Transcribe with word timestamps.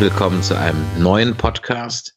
willkommen 0.00 0.42
zu 0.42 0.58
einem 0.58 0.82
neuen 0.98 1.36
Podcast, 1.36 2.16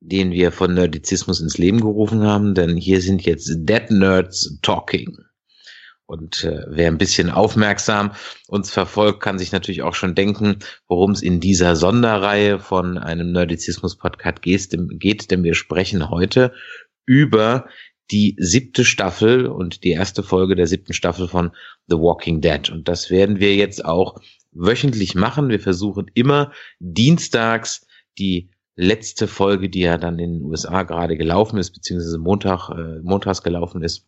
den 0.00 0.32
wir 0.32 0.52
von 0.52 0.74
Nerdizismus 0.74 1.40
ins 1.40 1.56
Leben 1.56 1.80
gerufen 1.80 2.24
haben, 2.24 2.54
denn 2.54 2.76
hier 2.76 3.00
sind 3.00 3.22
jetzt 3.24 3.50
Dead 3.56 3.90
Nerds 3.90 4.58
Talking. 4.60 5.16
Und 6.04 6.44
äh, 6.44 6.66
wer 6.68 6.88
ein 6.88 6.98
bisschen 6.98 7.30
aufmerksam 7.30 8.12
uns 8.48 8.70
verfolgt, 8.70 9.20
kann 9.20 9.38
sich 9.38 9.50
natürlich 9.50 9.80
auch 9.80 9.94
schon 9.94 10.14
denken, 10.14 10.58
worum 10.88 11.12
es 11.12 11.22
in 11.22 11.40
dieser 11.40 11.74
Sonderreihe 11.74 12.58
von 12.58 12.98
einem 12.98 13.32
Nerdizismus-Podcast 13.32 14.42
geht, 14.42 15.30
denn 15.30 15.42
wir 15.42 15.54
sprechen 15.54 16.10
heute 16.10 16.52
über 17.06 17.66
die 18.10 18.36
siebte 18.38 18.84
Staffel 18.84 19.46
und 19.46 19.84
die 19.84 19.92
erste 19.92 20.22
Folge 20.22 20.54
der 20.54 20.66
siebten 20.66 20.92
Staffel 20.92 21.28
von 21.28 21.52
The 21.86 21.96
Walking 21.96 22.42
Dead. 22.42 22.68
Und 22.68 22.88
das 22.88 23.08
werden 23.08 23.40
wir 23.40 23.56
jetzt 23.56 23.86
auch 23.86 24.20
wöchentlich 24.52 25.14
machen. 25.14 25.48
Wir 25.48 25.60
versuchen 25.60 26.10
immer 26.14 26.52
dienstags 26.78 27.86
die 28.18 28.50
letzte 28.76 29.26
Folge, 29.26 29.68
die 29.68 29.80
ja 29.80 29.98
dann 29.98 30.18
in 30.18 30.38
den 30.38 30.44
USA 30.44 30.82
gerade 30.82 31.16
gelaufen 31.16 31.58
ist, 31.58 31.72
beziehungsweise 31.72 32.18
Montag, 32.18 32.70
äh, 32.70 33.00
montags 33.02 33.42
gelaufen 33.42 33.82
ist, 33.82 34.06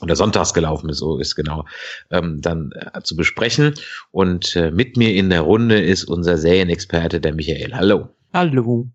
oder 0.00 0.16
sonntags 0.16 0.54
gelaufen 0.54 0.88
ist, 0.88 0.98
so 0.98 1.18
ist 1.18 1.34
genau, 1.34 1.66
ähm, 2.10 2.40
dann 2.40 2.72
äh, 2.72 3.02
zu 3.02 3.16
besprechen. 3.16 3.74
Und 4.10 4.56
äh, 4.56 4.70
mit 4.70 4.96
mir 4.96 5.14
in 5.14 5.30
der 5.30 5.42
Runde 5.42 5.80
ist 5.80 6.04
unser 6.04 6.38
Serienexperte, 6.38 7.20
der 7.20 7.34
Michael. 7.34 7.74
Hallo. 7.74 8.08
Hallo. 8.32 8.88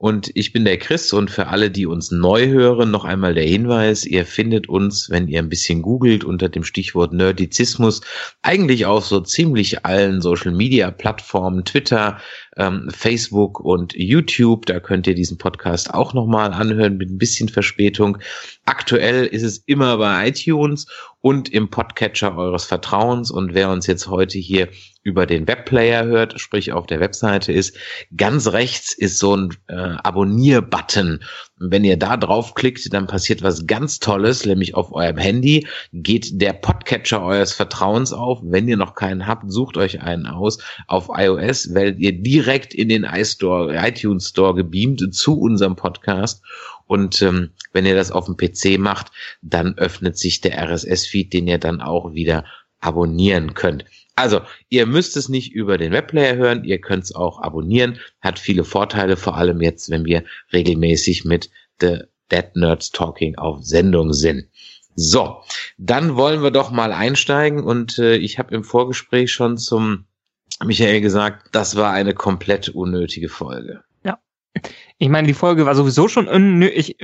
Und 0.00 0.30
ich 0.32 0.54
bin 0.54 0.64
der 0.64 0.78
Chris 0.78 1.12
und 1.12 1.30
für 1.30 1.48
alle, 1.48 1.70
die 1.70 1.84
uns 1.84 2.10
neu 2.10 2.46
hören, 2.46 2.90
noch 2.90 3.04
einmal 3.04 3.34
der 3.34 3.44
Hinweis, 3.44 4.06
ihr 4.06 4.24
findet 4.24 4.66
uns, 4.66 5.10
wenn 5.10 5.28
ihr 5.28 5.38
ein 5.38 5.50
bisschen 5.50 5.82
googelt 5.82 6.24
unter 6.24 6.48
dem 6.48 6.64
Stichwort 6.64 7.12
Nerdizismus, 7.12 8.00
eigentlich 8.40 8.86
auf 8.86 9.04
so 9.04 9.20
ziemlich 9.20 9.84
allen 9.84 10.22
Social 10.22 10.52
Media 10.52 10.90
Plattformen, 10.90 11.66
Twitter, 11.66 12.18
ähm, 12.56 12.88
Facebook 12.90 13.60
und 13.60 13.92
YouTube. 13.94 14.64
Da 14.64 14.80
könnt 14.80 15.06
ihr 15.06 15.14
diesen 15.14 15.36
Podcast 15.36 15.92
auch 15.92 16.14
nochmal 16.14 16.54
anhören 16.54 16.96
mit 16.96 17.10
ein 17.10 17.18
bisschen 17.18 17.50
Verspätung. 17.50 18.16
Aktuell 18.64 19.26
ist 19.26 19.42
es 19.42 19.58
immer 19.66 19.98
bei 19.98 20.28
iTunes 20.28 20.86
und 21.20 21.50
im 21.50 21.70
Podcatcher 21.70 22.36
eures 22.36 22.64
Vertrauens. 22.64 23.30
Und 23.30 23.54
wer 23.54 23.70
uns 23.70 23.86
jetzt 23.86 24.08
heute 24.08 24.38
hier 24.38 24.68
über 25.02 25.26
den 25.26 25.46
Webplayer 25.46 26.04
hört, 26.04 26.40
sprich 26.40 26.72
auf 26.72 26.86
der 26.86 27.00
Webseite 27.00 27.52
ist, 27.52 27.76
ganz 28.16 28.48
rechts 28.48 28.92
ist 28.92 29.18
so 29.18 29.36
ein 29.36 29.56
äh, 29.68 29.74
Abonnier-Button. 29.74 31.22
Wenn 31.58 31.84
ihr 31.84 31.96
da 31.96 32.16
draufklickt, 32.16 32.92
dann 32.92 33.06
passiert 33.06 33.42
was 33.42 33.66
ganz 33.66 33.98
Tolles, 33.98 34.44
nämlich 34.44 34.74
auf 34.74 34.92
eurem 34.92 35.16
Handy 35.16 35.66
geht 35.92 36.40
der 36.40 36.52
Podcatcher 36.52 37.22
eures 37.22 37.52
Vertrauens 37.52 38.12
auf. 38.12 38.40
Wenn 38.42 38.68
ihr 38.68 38.76
noch 38.76 38.94
keinen 38.94 39.26
habt, 39.26 39.50
sucht 39.50 39.76
euch 39.76 40.02
einen 40.02 40.26
aus. 40.26 40.58
Auf 40.86 41.08
iOS 41.14 41.74
werdet 41.74 41.98
ihr 41.98 42.12
direkt 42.12 42.74
in 42.74 42.88
den 42.88 43.04
iStore, 43.04 43.74
iTunes 43.76 44.28
Store 44.28 44.54
gebeamt 44.54 45.14
zu 45.14 45.38
unserem 45.38 45.76
Podcast. 45.76 46.42
Und 46.90 47.22
ähm, 47.22 47.50
wenn 47.72 47.86
ihr 47.86 47.94
das 47.94 48.10
auf 48.10 48.26
dem 48.26 48.36
PC 48.36 48.76
macht, 48.76 49.12
dann 49.42 49.78
öffnet 49.78 50.18
sich 50.18 50.40
der 50.40 50.60
RSS-Feed, 50.60 51.32
den 51.32 51.46
ihr 51.46 51.58
dann 51.58 51.80
auch 51.80 52.14
wieder 52.14 52.44
abonnieren 52.80 53.54
könnt. 53.54 53.84
Also, 54.16 54.40
ihr 54.70 54.86
müsst 54.86 55.16
es 55.16 55.28
nicht 55.28 55.52
über 55.52 55.78
den 55.78 55.92
Webplayer 55.92 56.34
hören, 56.34 56.64
ihr 56.64 56.80
könnt 56.80 57.04
es 57.04 57.14
auch 57.14 57.40
abonnieren, 57.40 58.00
hat 58.20 58.40
viele 58.40 58.64
Vorteile, 58.64 59.16
vor 59.16 59.36
allem 59.36 59.60
jetzt, 59.60 59.88
wenn 59.90 60.04
wir 60.04 60.24
regelmäßig 60.52 61.24
mit 61.24 61.48
The 61.80 62.00
Dead 62.32 62.56
Nerds 62.56 62.90
Talking 62.90 63.36
auf 63.36 63.62
Sendung 63.62 64.12
sind. 64.12 64.48
So, 64.96 65.36
dann 65.78 66.16
wollen 66.16 66.42
wir 66.42 66.50
doch 66.50 66.72
mal 66.72 66.90
einsteigen 66.90 67.62
und 67.62 68.00
äh, 68.00 68.16
ich 68.16 68.40
habe 68.40 68.52
im 68.52 68.64
Vorgespräch 68.64 69.30
schon 69.30 69.58
zum 69.58 70.06
Michael 70.64 71.02
gesagt, 71.02 71.50
das 71.52 71.76
war 71.76 71.92
eine 71.92 72.14
komplett 72.14 72.68
unnötige 72.68 73.28
Folge. 73.28 73.84
Ich 74.98 75.08
meine, 75.08 75.28
die 75.28 75.34
Folge 75.34 75.64
war 75.66 75.74
sowieso 75.74 76.08
schon 76.08 76.28
unnötig 76.28 76.96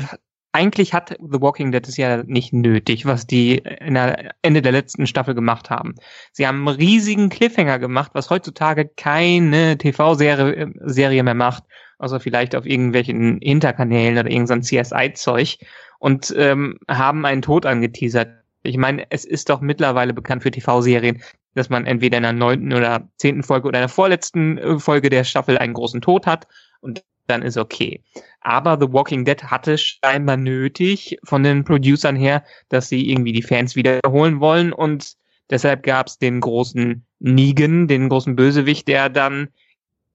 eigentlich 0.56 0.94
hat 0.94 1.10
The 1.10 1.40
Walking 1.42 1.70
Dead 1.70 1.86
es 1.86 1.98
ja 1.98 2.22
nicht 2.22 2.54
nötig, 2.54 3.04
was 3.04 3.26
die 3.26 3.60
der 3.62 4.34
Ende 4.40 4.62
der 4.62 4.72
letzten 4.72 5.06
Staffel 5.06 5.34
gemacht 5.34 5.68
haben. 5.68 5.94
Sie 6.32 6.46
haben 6.46 6.66
einen 6.66 6.78
riesigen 6.78 7.28
Cliffhanger 7.28 7.78
gemacht, 7.78 8.12
was 8.14 8.30
heutzutage 8.30 8.88
keine 8.96 9.76
TV-Serie 9.76 10.72
Serie 10.80 11.22
mehr 11.22 11.34
macht, 11.34 11.64
außer 11.98 12.20
vielleicht 12.20 12.56
auf 12.56 12.64
irgendwelchen 12.64 13.38
Hinterkanälen 13.42 14.16
oder 14.16 14.30
irgendein 14.30 14.62
CSI-Zeug 14.62 15.58
und 15.98 16.34
ähm, 16.38 16.78
haben 16.88 17.26
einen 17.26 17.42
Tod 17.42 17.66
angeteasert. 17.66 18.30
Ich 18.62 18.78
meine, 18.78 19.04
es 19.10 19.26
ist 19.26 19.50
doch 19.50 19.60
mittlerweile 19.60 20.14
bekannt 20.14 20.42
für 20.42 20.50
TV-Serien, 20.50 21.22
dass 21.54 21.68
man 21.68 21.84
entweder 21.84 22.16
in 22.16 22.22
der 22.22 22.32
neunten 22.32 22.72
oder 22.72 23.06
zehnten 23.18 23.42
Folge 23.42 23.68
oder 23.68 23.80
in 23.80 23.82
der 23.82 23.88
vorletzten 23.90 24.56
äh, 24.56 24.78
Folge 24.78 25.10
der 25.10 25.24
Staffel 25.24 25.58
einen 25.58 25.74
großen 25.74 26.00
Tod 26.00 26.26
hat 26.26 26.46
und 26.80 27.04
dann 27.26 27.42
ist 27.42 27.56
okay. 27.56 28.02
Aber 28.40 28.78
The 28.80 28.92
Walking 28.92 29.24
Dead 29.24 29.42
hatte 29.42 29.76
scheinbar 29.78 30.36
nötig 30.36 31.18
von 31.24 31.42
den 31.42 31.64
Producern 31.64 32.16
her, 32.16 32.44
dass 32.68 32.88
sie 32.88 33.10
irgendwie 33.10 33.32
die 33.32 33.42
Fans 33.42 33.76
wiederholen 33.76 34.40
wollen 34.40 34.72
und 34.72 35.14
deshalb 35.50 35.82
gab 35.82 36.06
es 36.06 36.18
den 36.18 36.40
großen 36.40 37.04
Negan, 37.18 37.88
den 37.88 38.08
großen 38.08 38.36
Bösewicht, 38.36 38.88
der 38.88 39.08
dann 39.08 39.48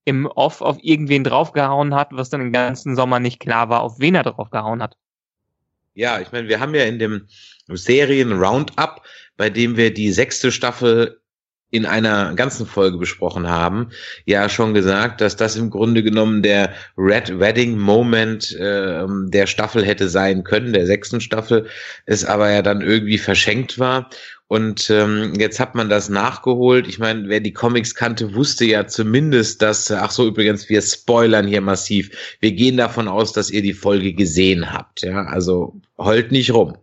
im 0.05 0.25
Off 0.25 0.61
auf 0.61 0.77
irgendwen 0.81 1.23
draufgehauen 1.23 1.93
hat, 1.93 2.09
was 2.11 2.29
dann 2.29 2.41
den 2.41 2.51
ganzen 2.51 2.95
Sommer 2.95 3.19
nicht 3.19 3.39
klar 3.39 3.69
war, 3.69 3.81
auf 3.81 3.99
wen 3.99 4.15
er 4.15 4.23
draufgehauen 4.23 4.81
hat. 4.81 4.97
Ja, 5.93 6.19
ich 6.19 6.31
meine, 6.31 6.47
wir 6.47 6.59
haben 6.59 6.73
ja 6.73 6.85
in 6.85 6.99
dem 6.99 7.27
Serien 7.67 8.31
Roundup, 8.31 9.01
bei 9.37 9.49
dem 9.49 9.77
wir 9.77 9.93
die 9.93 10.11
sechste 10.11 10.51
Staffel 10.51 11.20
in 11.71 11.85
einer 11.85 12.33
ganzen 12.35 12.65
Folge 12.65 12.97
besprochen 12.97 13.49
haben, 13.49 13.89
ja 14.25 14.49
schon 14.49 14.73
gesagt, 14.73 15.21
dass 15.21 15.37
das 15.37 15.55
im 15.55 15.69
Grunde 15.69 16.03
genommen 16.03 16.43
der 16.43 16.73
Red 16.97 17.39
Wedding 17.39 17.77
Moment 17.77 18.51
äh, 18.57 19.05
der 19.07 19.47
Staffel 19.47 19.85
hätte 19.85 20.09
sein 20.09 20.43
können, 20.43 20.73
der 20.73 20.85
sechsten 20.85 21.21
Staffel, 21.21 21.67
es 22.05 22.25
aber 22.25 22.51
ja 22.51 22.61
dann 22.61 22.81
irgendwie 22.81 23.17
verschenkt 23.17 23.79
war. 23.79 24.09
Und 24.51 24.89
ähm, 24.89 25.31
jetzt 25.39 25.61
hat 25.61 25.75
man 25.75 25.87
das 25.87 26.09
nachgeholt. 26.09 26.85
Ich 26.85 26.99
meine, 26.99 27.29
wer 27.29 27.39
die 27.39 27.53
Comics 27.53 27.95
kannte, 27.95 28.35
wusste 28.35 28.65
ja 28.65 28.85
zumindest, 28.85 29.61
dass, 29.61 29.89
ach 29.89 30.11
so, 30.11 30.27
übrigens, 30.27 30.67
wir 30.67 30.81
spoilern 30.81 31.47
hier 31.47 31.61
massiv. 31.61 32.35
Wir 32.41 32.51
gehen 32.51 32.75
davon 32.75 33.07
aus, 33.07 33.31
dass 33.31 33.49
ihr 33.49 33.61
die 33.61 33.73
Folge 33.73 34.11
gesehen 34.11 34.73
habt. 34.73 35.03
Ja, 35.03 35.23
also 35.23 35.79
heult 35.97 36.33
nicht 36.33 36.51
rum. 36.53 36.75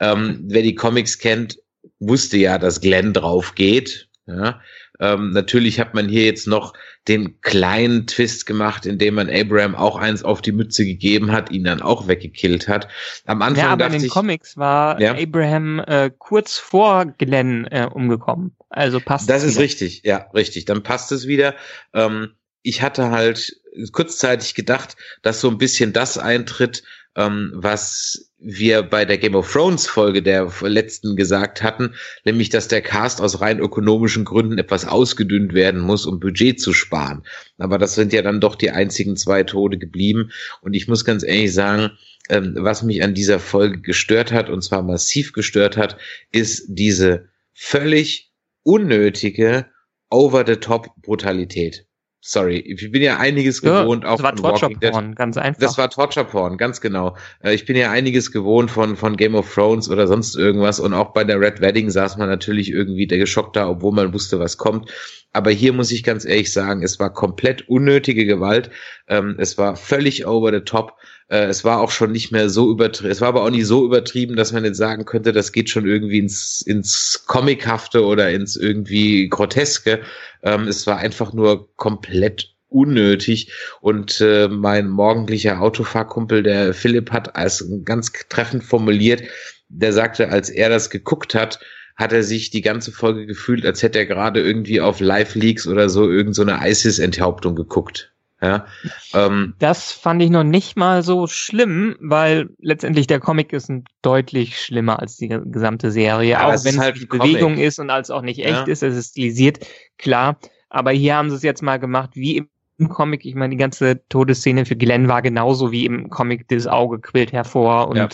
Ähm, 0.00 0.40
wer 0.48 0.60
die 0.60 0.74
Comics 0.74 1.18
kennt, 1.18 1.61
wusste 1.98 2.36
ja, 2.36 2.58
dass 2.58 2.80
Glenn 2.80 3.12
drauf 3.12 3.54
geht. 3.54 4.08
Ja, 4.26 4.60
ähm, 5.00 5.30
natürlich 5.30 5.80
hat 5.80 5.94
man 5.94 6.08
hier 6.08 6.24
jetzt 6.24 6.46
noch 6.46 6.74
den 7.08 7.40
kleinen 7.40 8.06
Twist 8.06 8.46
gemacht, 8.46 8.86
indem 8.86 9.14
man 9.16 9.28
Abraham 9.28 9.74
auch 9.74 9.96
eins 9.96 10.22
auf 10.22 10.40
die 10.40 10.52
Mütze 10.52 10.84
gegeben 10.84 11.32
hat, 11.32 11.50
ihn 11.50 11.64
dann 11.64 11.82
auch 11.82 12.06
weggekillt 12.06 12.68
hat. 12.68 12.86
Am 13.26 13.42
Anfang 13.42 13.64
ja, 13.64 13.70
aber 13.70 13.84
dachte 13.84 13.96
in 13.96 14.02
den 14.02 14.06
ich, 14.06 14.12
Comics 14.12 14.56
war 14.56 15.00
Ja. 15.00 15.14
Abraham 15.16 15.80
äh, 15.80 16.10
kurz 16.16 16.56
vor 16.58 17.06
Glenn 17.06 17.64
äh, 17.66 17.88
umgekommen. 17.92 18.54
Also 18.68 19.00
passt 19.00 19.28
Das 19.28 19.42
ist 19.42 19.54
wieder. 19.54 19.64
richtig, 19.64 20.02
ja, 20.04 20.26
richtig. 20.34 20.66
Dann 20.66 20.84
passt 20.84 21.10
es 21.10 21.26
wieder. 21.26 21.56
Ähm, 21.92 22.34
ich 22.62 22.80
hatte 22.82 23.10
halt 23.10 23.60
kurzzeitig 23.90 24.54
gedacht, 24.54 24.96
dass 25.22 25.40
so 25.40 25.48
ein 25.48 25.58
bisschen 25.58 25.92
das 25.92 26.16
eintritt, 26.18 26.84
ähm, 27.16 27.52
was 27.54 28.32
wir 28.38 28.82
bei 28.82 29.04
der 29.04 29.18
Game 29.18 29.34
of 29.34 29.50
Thrones 29.50 29.86
Folge 29.86 30.22
der 30.22 30.50
letzten 30.62 31.14
gesagt 31.14 31.62
hatten, 31.62 31.94
nämlich, 32.24 32.48
dass 32.48 32.68
der 32.68 32.80
Cast 32.80 33.20
aus 33.20 33.40
rein 33.40 33.60
ökonomischen 33.60 34.24
Gründen 34.24 34.58
etwas 34.58 34.86
ausgedünnt 34.86 35.54
werden 35.54 35.80
muss, 35.80 36.06
um 36.06 36.18
Budget 36.18 36.60
zu 36.60 36.72
sparen. 36.72 37.22
Aber 37.58 37.78
das 37.78 37.94
sind 37.94 38.12
ja 38.12 38.22
dann 38.22 38.40
doch 38.40 38.56
die 38.56 38.70
einzigen 38.70 39.16
zwei 39.16 39.44
Tode 39.44 39.78
geblieben. 39.78 40.30
Und 40.60 40.74
ich 40.74 40.88
muss 40.88 41.04
ganz 41.04 41.22
ehrlich 41.22 41.52
sagen, 41.52 41.92
ähm, 42.28 42.54
was 42.56 42.82
mich 42.82 43.02
an 43.02 43.14
dieser 43.14 43.38
Folge 43.38 43.80
gestört 43.80 44.32
hat, 44.32 44.48
und 44.48 44.62
zwar 44.62 44.82
massiv 44.82 45.32
gestört 45.32 45.76
hat, 45.76 45.96
ist 46.32 46.66
diese 46.68 47.28
völlig 47.52 48.32
unnötige 48.62 49.66
Over-the-Top-Brutalität. 50.10 51.86
Sorry, 52.24 52.58
ich 52.58 52.92
bin 52.92 53.02
ja 53.02 53.18
einiges 53.18 53.60
Ja, 53.62 53.82
gewohnt, 53.82 54.04
auch 54.04 54.18
das 54.18 54.22
war 54.22 54.30
von 54.30 54.42
Walking 54.44 54.78
Torture 54.78 54.78
Dead. 54.78 54.92
Porn, 54.92 55.14
ganz 55.16 55.36
einfach. 55.36 55.60
Das 55.60 55.76
war 55.76 55.90
Torture 55.90 56.24
Porn, 56.24 56.56
ganz 56.56 56.80
genau. 56.80 57.16
Äh, 57.42 57.52
Ich 57.54 57.66
bin 57.66 57.74
ja 57.76 57.90
einiges 57.90 58.30
gewohnt 58.30 58.70
von, 58.70 58.96
von 58.96 59.16
Game 59.16 59.34
of 59.34 59.52
Thrones 59.52 59.90
oder 59.90 60.06
sonst 60.06 60.36
irgendwas 60.36 60.78
und 60.78 60.94
auch 60.94 61.12
bei 61.12 61.24
der 61.24 61.40
Red 61.40 61.60
Wedding 61.60 61.90
saß 61.90 62.16
man 62.18 62.28
natürlich 62.28 62.70
irgendwie 62.70 63.08
der 63.08 63.18
geschockt 63.18 63.56
da, 63.56 63.68
obwohl 63.68 63.92
man 63.92 64.14
wusste, 64.14 64.38
was 64.38 64.56
kommt. 64.56 64.88
Aber 65.32 65.50
hier 65.50 65.72
muss 65.72 65.90
ich 65.90 66.04
ganz 66.04 66.24
ehrlich 66.24 66.52
sagen, 66.52 66.84
es 66.84 67.00
war 67.00 67.12
komplett 67.12 67.68
unnötige 67.68 68.24
Gewalt. 68.24 68.70
Ähm, 69.08 69.34
Es 69.38 69.58
war 69.58 69.74
völlig 69.74 70.24
over 70.26 70.52
the 70.52 70.60
top. 70.60 70.94
Äh, 71.28 71.46
Es 71.46 71.64
war 71.64 71.80
auch 71.80 71.90
schon 71.90 72.12
nicht 72.12 72.32
mehr 72.32 72.48
so 72.48 72.70
übertrieben. 72.70 73.10
Es 73.10 73.20
war 73.20 73.28
aber 73.28 73.42
auch 73.44 73.50
nicht 73.50 73.66
so 73.66 73.84
übertrieben, 73.84 74.36
dass 74.36 74.52
man 74.52 74.64
jetzt 74.64 74.78
sagen 74.78 75.04
könnte, 75.04 75.32
das 75.32 75.52
geht 75.52 75.70
schon 75.70 75.86
irgendwie 75.86 76.18
ins, 76.18 76.62
ins 76.62 77.24
Comichafte 77.26 78.04
oder 78.04 78.30
ins 78.30 78.56
irgendwie 78.56 79.28
Groteske. 79.28 80.00
Ähm, 80.42 80.68
Es 80.68 80.86
war 80.86 80.98
einfach 80.98 81.32
nur 81.32 81.74
komplett 81.76 82.52
unnötig 82.72 83.52
und 83.80 84.20
äh, 84.20 84.48
mein 84.48 84.88
morgendlicher 84.88 85.60
Autofahrkumpel, 85.60 86.42
der 86.42 86.74
Philipp, 86.74 87.10
hat 87.10 87.36
als 87.36 87.64
ganz 87.84 88.12
treffend 88.28 88.64
formuliert, 88.64 89.22
der 89.68 89.92
sagte, 89.92 90.30
als 90.30 90.50
er 90.50 90.68
das 90.68 90.90
geguckt 90.90 91.34
hat, 91.34 91.60
hat 91.96 92.12
er 92.12 92.22
sich 92.22 92.50
die 92.50 92.62
ganze 92.62 92.90
Folge 92.92 93.26
gefühlt, 93.26 93.66
als 93.66 93.82
hätte 93.82 93.98
er 93.98 94.06
gerade 94.06 94.40
irgendwie 94.40 94.80
auf 94.80 95.00
Live-Leaks 95.00 95.66
oder 95.66 95.88
so 95.88 96.10
irgendeine 96.10 96.58
so 96.58 96.66
ISIS-Enthauptung 96.66 97.54
geguckt. 97.54 98.12
Ja, 98.42 98.66
ähm, 99.14 99.54
das 99.60 99.92
fand 99.92 100.20
ich 100.20 100.28
noch 100.28 100.42
nicht 100.42 100.76
mal 100.76 101.04
so 101.04 101.28
schlimm, 101.28 101.96
weil 102.00 102.48
letztendlich 102.58 103.06
der 103.06 103.20
Comic 103.20 103.52
ist 103.52 103.70
ein 103.70 103.84
deutlich 104.02 104.60
schlimmer 104.60 104.98
als 104.98 105.16
die 105.16 105.28
gesamte 105.28 105.92
Serie, 105.92 106.44
auch 106.44 106.64
wenn 106.64 106.74
es 106.74 106.78
halt 106.78 107.08
Bewegung 107.08 107.56
ist 107.56 107.78
und 107.78 107.90
als 107.90 108.10
auch 108.10 108.22
nicht 108.22 108.40
echt 108.40 108.48
ja. 108.50 108.64
ist, 108.64 108.82
es 108.82 108.96
ist 108.96 109.10
stilisiert, 109.10 109.64
klar. 109.96 110.38
Aber 110.70 110.90
hier 110.90 111.14
haben 111.14 111.30
sie 111.30 111.36
es 111.36 111.42
jetzt 111.42 111.62
mal 111.62 111.78
gemacht, 111.78 112.10
wie 112.14 112.38
im 112.38 112.48
im 112.82 112.88
Comic, 112.88 113.24
ich 113.24 113.34
meine, 113.34 113.50
die 113.50 113.56
ganze 113.56 114.06
Todesszene 114.08 114.64
für 114.66 114.76
Glenn 114.76 115.08
war 115.08 115.22
genauso 115.22 115.72
wie 115.72 115.86
im 115.86 116.10
Comic, 116.10 116.48
das 116.48 116.66
Auge 116.66 117.00
quillt 117.00 117.32
hervor 117.32 117.88
und 117.88 117.96
ja. 117.96 118.08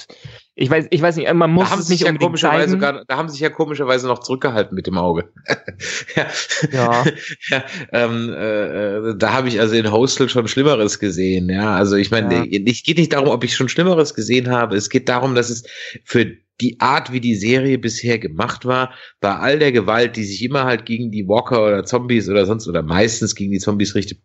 ich 0.54 0.70
weiß, 0.70 0.86
ich 0.90 1.00
weiß 1.00 1.16
nicht, 1.16 1.32
man 1.32 1.50
muss 1.50 1.74
es 1.76 1.88
nicht 1.88 2.02
ja 2.02 2.12
komischerweise 2.12 2.70
sogar, 2.72 3.04
Da 3.06 3.16
haben 3.16 3.28
sich 3.28 3.40
ja 3.40 3.50
komischerweise 3.50 4.06
noch 4.06 4.18
zurückgehalten 4.20 4.74
mit 4.74 4.86
dem 4.86 4.98
Auge. 4.98 5.32
ja. 6.16 6.26
ja. 6.72 7.04
ja 7.50 7.64
ähm, 7.92 8.32
äh, 8.32 9.16
da 9.16 9.32
habe 9.32 9.48
ich 9.48 9.60
also 9.60 9.74
in 9.74 9.90
Hostel 9.90 10.28
schon 10.28 10.48
Schlimmeres 10.48 10.98
gesehen. 10.98 11.48
Ja, 11.48 11.74
also 11.74 11.96
ich 11.96 12.10
meine, 12.10 12.46
es 12.46 12.82
geht 12.82 12.98
nicht 12.98 13.12
darum, 13.12 13.28
ob 13.28 13.44
ich 13.44 13.56
schon 13.56 13.68
Schlimmeres 13.68 14.14
gesehen 14.14 14.50
habe. 14.50 14.76
Es 14.76 14.90
geht 14.90 15.08
darum, 15.08 15.34
dass 15.34 15.50
es 15.50 15.64
für 16.04 16.26
die 16.60 16.80
Art, 16.80 17.12
wie 17.12 17.20
die 17.20 17.36
Serie 17.36 17.78
bisher 17.78 18.18
gemacht 18.18 18.64
war, 18.64 18.92
bei 19.20 19.34
all 19.34 19.58
der 19.58 19.72
Gewalt, 19.72 20.16
die 20.16 20.24
sich 20.24 20.42
immer 20.42 20.64
halt 20.64 20.86
gegen 20.86 21.10
die 21.10 21.28
Walker 21.28 21.64
oder 21.64 21.84
Zombies 21.84 22.28
oder 22.28 22.46
sonst 22.46 22.66
oder 22.66 22.82
meistens 22.82 23.34
gegen 23.34 23.52
die 23.52 23.60
Zombies 23.60 23.94
richtet, 23.94 24.18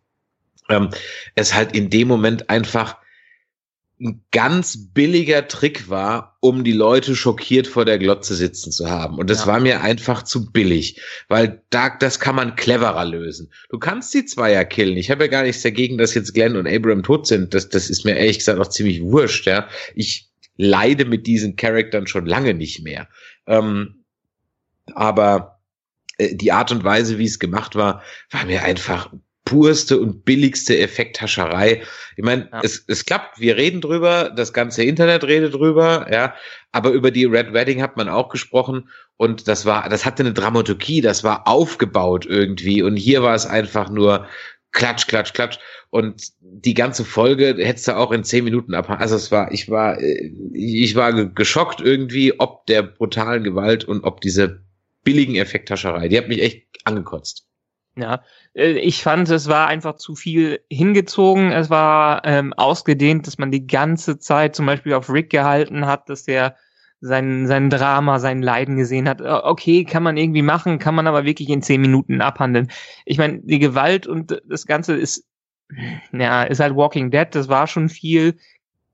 ähm, 0.68 0.90
es 1.34 1.54
halt 1.54 1.74
in 1.74 1.90
dem 1.90 2.08
Moment 2.08 2.50
einfach 2.50 2.96
ein 4.00 4.24
ganz 4.32 4.92
billiger 4.92 5.46
Trick 5.46 5.88
war, 5.88 6.36
um 6.40 6.64
die 6.64 6.72
Leute 6.72 7.14
schockiert 7.14 7.66
vor 7.66 7.84
der 7.84 7.98
Glotze 7.98 8.34
sitzen 8.34 8.72
zu 8.72 8.90
haben. 8.90 9.18
Und 9.18 9.30
das 9.30 9.40
ja. 9.40 9.46
war 9.46 9.60
mir 9.60 9.82
einfach 9.82 10.22
zu 10.24 10.50
billig, 10.50 11.00
weil 11.28 11.62
da, 11.70 11.90
das 11.90 12.18
kann 12.18 12.34
man 12.34 12.56
cleverer 12.56 13.04
lösen. 13.04 13.52
Du 13.70 13.78
kannst 13.78 14.12
die 14.12 14.24
Zweier 14.24 14.64
killen. 14.64 14.96
Ich 14.96 15.10
habe 15.10 15.24
ja 15.24 15.30
gar 15.30 15.44
nichts 15.44 15.62
dagegen, 15.62 15.96
dass 15.96 16.14
jetzt 16.14 16.34
Glenn 16.34 16.56
und 16.56 16.66
Abraham 16.66 17.04
tot 17.04 17.26
sind. 17.26 17.54
Das, 17.54 17.68
das 17.68 17.88
ist 17.88 18.04
mir 18.04 18.16
ehrlich 18.16 18.38
gesagt 18.38 18.58
auch 18.58 18.68
ziemlich 18.68 19.00
wurscht, 19.00 19.46
ja. 19.46 19.68
Ich 19.94 20.28
leide 20.56 21.04
mit 21.04 21.26
diesen 21.26 21.56
Charaktern 21.56 22.06
schon 22.06 22.26
lange 22.26 22.54
nicht 22.54 22.82
mehr. 22.82 23.08
Ähm, 23.46 24.04
aber 24.92 25.60
äh, 26.18 26.34
die 26.34 26.52
Art 26.52 26.72
und 26.72 26.84
Weise, 26.84 27.18
wie 27.18 27.26
es 27.26 27.38
gemacht 27.38 27.76
war, 27.76 28.02
war 28.30 28.44
mir 28.44 28.64
einfach 28.64 29.12
purste 29.44 29.98
und 29.98 30.24
billigste 30.24 30.78
Effekthascherei. 30.78 31.82
Ich 32.16 32.24
meine, 32.24 32.48
ja. 32.50 32.60
es, 32.62 32.84
es 32.88 33.04
klappt, 33.04 33.40
wir 33.40 33.56
reden 33.56 33.80
drüber, 33.80 34.32
das 34.34 34.52
ganze 34.52 34.84
Internet 34.84 35.24
redet 35.24 35.54
drüber, 35.54 36.06
ja, 36.10 36.34
aber 36.72 36.90
über 36.90 37.10
die 37.10 37.26
Red 37.26 37.52
Wedding 37.52 37.82
hat 37.82 37.96
man 37.96 38.08
auch 38.08 38.30
gesprochen 38.30 38.88
und 39.16 39.46
das 39.46 39.66
war, 39.66 39.88
das 39.88 40.06
hatte 40.06 40.22
eine 40.22 40.32
Dramaturgie, 40.32 41.02
das 41.02 41.24
war 41.24 41.46
aufgebaut 41.46 42.26
irgendwie 42.26 42.82
und 42.82 42.96
hier 42.96 43.22
war 43.22 43.34
es 43.34 43.46
einfach 43.46 43.90
nur 43.90 44.26
klatsch, 44.72 45.06
klatsch, 45.06 45.34
klatsch 45.34 45.58
und 45.90 46.32
die 46.40 46.74
ganze 46.74 47.04
Folge 47.04 47.54
hättest 47.58 47.88
du 47.88 47.96
auch 47.96 48.10
in 48.10 48.24
zehn 48.24 48.44
Minuten 48.44 48.74
ab. 48.74 48.90
Also 48.90 49.14
es 49.14 49.30
war, 49.30 49.52
ich 49.52 49.70
war, 49.70 50.00
äh, 50.00 50.32
ich 50.52 50.96
war 50.96 51.12
geschockt 51.12 51.80
irgendwie, 51.80 52.40
ob 52.40 52.66
der 52.66 52.82
brutalen 52.82 53.44
Gewalt 53.44 53.84
und 53.84 54.02
ob 54.02 54.20
diese 54.20 54.64
billigen 55.04 55.36
Effekthascherei. 55.36 56.08
Die 56.08 56.18
hat 56.18 56.28
mich 56.28 56.42
echt 56.42 56.66
angekotzt. 56.84 57.43
Ja, 57.96 58.22
äh, 58.54 58.72
ich 58.72 59.02
fand, 59.02 59.28
es 59.30 59.48
war 59.48 59.68
einfach 59.68 59.96
zu 59.96 60.16
viel 60.16 60.60
hingezogen. 60.70 61.52
Es 61.52 61.70
war 61.70 62.24
ähm, 62.24 62.52
ausgedehnt, 62.52 63.26
dass 63.26 63.38
man 63.38 63.50
die 63.50 63.66
ganze 63.66 64.18
Zeit 64.18 64.56
zum 64.56 64.66
Beispiel 64.66 64.94
auf 64.94 65.10
Rick 65.10 65.30
gehalten 65.30 65.86
hat, 65.86 66.08
dass 66.08 66.24
der 66.24 66.56
sein, 67.00 67.46
sein 67.46 67.70
Drama, 67.70 68.18
sein 68.18 68.42
Leiden 68.42 68.76
gesehen 68.76 69.08
hat. 69.08 69.20
Äh, 69.20 69.40
okay, 69.42 69.84
kann 69.84 70.02
man 70.02 70.16
irgendwie 70.16 70.42
machen, 70.42 70.78
kann 70.78 70.94
man 70.94 71.06
aber 71.06 71.24
wirklich 71.24 71.50
in 71.50 71.62
zehn 71.62 71.80
Minuten 71.80 72.20
abhandeln. 72.20 72.70
Ich 73.04 73.18
meine, 73.18 73.40
die 73.42 73.58
Gewalt 73.58 74.06
und 74.06 74.40
das 74.48 74.66
Ganze 74.66 74.94
ist, 74.94 75.24
ja, 76.12 76.44
ist 76.44 76.60
halt 76.60 76.74
Walking 76.74 77.10
Dead, 77.10 77.28
das 77.30 77.48
war 77.48 77.66
schon 77.66 77.88
viel. 77.88 78.36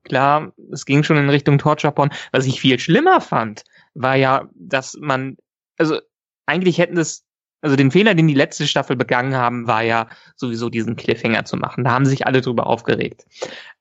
Klar, 0.04 0.52
es 0.72 0.86
ging 0.86 1.02
schon 1.04 1.18
in 1.18 1.30
Richtung 1.30 1.58
Torture 1.58 1.92
Porn. 1.92 2.10
Was 2.32 2.46
ich 2.46 2.60
viel 2.60 2.78
schlimmer 2.78 3.20
fand, 3.20 3.64
war 3.94 4.16
ja, 4.16 4.48
dass 4.54 4.96
man, 5.00 5.36
also 5.78 6.00
eigentlich 6.46 6.78
hätten 6.78 6.96
das 6.96 7.24
also 7.62 7.76
den 7.76 7.90
Fehler, 7.90 8.14
den 8.14 8.28
die 8.28 8.34
letzte 8.34 8.66
Staffel 8.66 8.96
begangen 8.96 9.34
haben, 9.34 9.66
war 9.66 9.82
ja 9.82 10.08
sowieso 10.36 10.70
diesen 10.70 10.96
Cliffhanger 10.96 11.44
zu 11.44 11.56
machen. 11.56 11.84
Da 11.84 11.90
haben 11.90 12.06
sich 12.06 12.26
alle 12.26 12.40
drüber 12.40 12.66
aufgeregt. 12.66 13.26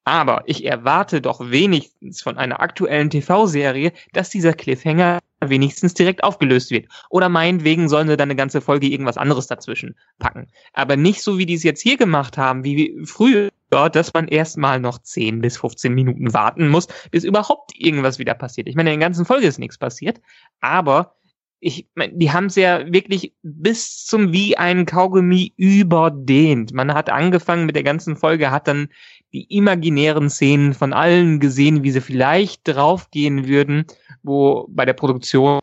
Aber 0.03 0.43
ich 0.45 0.65
erwarte 0.65 1.21
doch 1.21 1.39
wenigstens 1.39 2.21
von 2.21 2.37
einer 2.37 2.59
aktuellen 2.61 3.09
TV-Serie, 3.09 3.91
dass 4.13 4.29
dieser 4.29 4.53
Cliffhanger 4.53 5.19
wenigstens 5.39 5.93
direkt 5.93 6.23
aufgelöst 6.23 6.71
wird. 6.71 6.87
Oder 7.09 7.29
meinetwegen 7.29 7.87
sollen 7.87 8.07
sie 8.07 8.17
dann 8.17 8.27
eine 8.27 8.35
ganze 8.35 8.59
Folge 8.59 8.87
irgendwas 8.87 9.17
anderes 9.17 9.47
dazwischen 9.47 9.95
packen. 10.17 10.47
Aber 10.73 10.97
nicht 10.97 11.21
so, 11.21 11.37
wie 11.37 11.45
die 11.45 11.53
es 11.53 11.63
jetzt 11.63 11.81
hier 11.81 11.97
gemacht 11.97 12.37
haben, 12.37 12.63
wie 12.63 12.99
früher, 13.05 13.49
dass 13.69 14.13
man 14.13 14.27
erstmal 14.27 14.79
noch 14.79 14.97
10 14.97 15.41
bis 15.41 15.57
15 15.57 15.93
Minuten 15.93 16.33
warten 16.33 16.67
muss, 16.67 16.87
bis 17.11 17.23
überhaupt 17.23 17.71
irgendwas 17.75 18.19
wieder 18.19 18.33
passiert. 18.33 18.67
Ich 18.67 18.75
meine, 18.75 18.91
in 18.93 18.99
der 18.99 19.07
ganzen 19.07 19.25
Folge 19.25 19.47
ist 19.47 19.59
nichts 19.59 19.77
passiert, 19.77 20.19
aber 20.59 21.18
ich 21.59 21.87
mein, 21.95 22.17
die 22.17 22.31
haben 22.31 22.45
es 22.45 22.55
ja 22.55 22.91
wirklich 22.91 23.33
bis 23.43 24.05
zum 24.05 24.31
wie 24.31 24.57
ein 24.57 24.85
Kaugummi 24.85 25.53
überdehnt. 25.57 26.73
Man 26.73 26.93
hat 26.93 27.09
angefangen 27.09 27.65
mit 27.65 27.75
der 27.75 27.83
ganzen 27.83 28.15
Folge, 28.15 28.51
hat 28.51 28.67
dann 28.67 28.89
die 29.33 29.43
imaginären 29.55 30.29
Szenen 30.29 30.73
von 30.73 30.93
allen 30.93 31.39
gesehen, 31.39 31.83
wie 31.83 31.91
sie 31.91 32.01
vielleicht 32.01 32.67
draufgehen 32.67 33.47
würden, 33.47 33.85
wo 34.23 34.67
bei 34.69 34.85
der 34.85 34.93
Produktion 34.93 35.59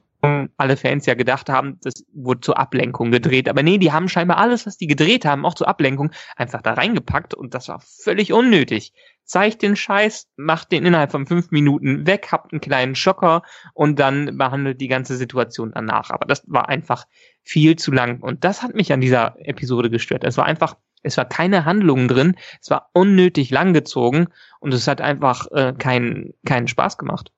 alle 0.56 0.76
Fans 0.76 1.06
ja 1.06 1.14
gedacht 1.14 1.48
haben, 1.48 1.78
das 1.82 2.04
wurde 2.12 2.40
zur 2.40 2.58
Ablenkung 2.58 3.10
gedreht. 3.10 3.48
Aber 3.48 3.62
nee, 3.62 3.78
die 3.78 3.93
haben 3.93 4.08
scheinbar 4.08 4.38
alles, 4.38 4.66
was 4.66 4.76
die 4.76 4.87
gedreht 4.87 5.25
haben, 5.25 5.46
auch 5.46 5.54
zur 5.54 5.69
Ablenkung, 5.69 6.10
einfach 6.37 6.62
da 6.62 6.75
reingepackt 6.75 7.32
und 7.34 7.54
das 7.54 7.69
war 7.69 7.81
völlig 7.81 8.32
unnötig 8.32 8.93
zeigt 9.26 9.62
den 9.62 9.76
Scheiß, 9.76 10.28
macht 10.37 10.73
den 10.73 10.87
innerhalb 10.87 11.11
von 11.11 11.26
fünf 11.26 11.50
Minuten 11.50 12.06
weg, 12.06 12.29
habt 12.32 12.53
einen 12.53 12.60
kleinen 12.60 12.94
Schocker 12.94 13.43
und 13.74 13.98
dann 13.98 14.39
behandelt 14.39 14.81
die 14.81 14.89
ganze 14.89 15.17
Situation 15.17 15.72
danach. 15.74 16.10
Aber 16.10 16.27
das 16.27 16.44
war 16.46 16.69
einfach 16.69 17.06
viel 17.43 17.77
zu 17.77 17.93
lang. 17.93 18.20
Und 18.20 18.44
das 18.44 18.62
hat 18.62 18.74
mich 18.74 18.93
an 18.93 19.00
dieser 19.00 19.34
Episode 19.39 19.91
gestört. 19.91 20.24
Es 20.24 20.36
war 20.39 20.46
einfach, 20.46 20.77
es 21.03 21.17
war 21.17 21.24
keine 21.24 21.65
Handlung 21.65 22.08
drin, 22.08 22.36
es 22.60 22.70
war 22.70 22.91
unnötig 22.94 23.50
langgezogen 23.50 24.29
und 24.60 24.72
es 24.72 24.89
hat 24.89 25.00
einfach 25.00 25.50
äh, 25.50 25.74
keinen 25.77 26.32
keinen 26.44 26.69
Spaß 26.69 26.96
gemacht. 26.96 27.32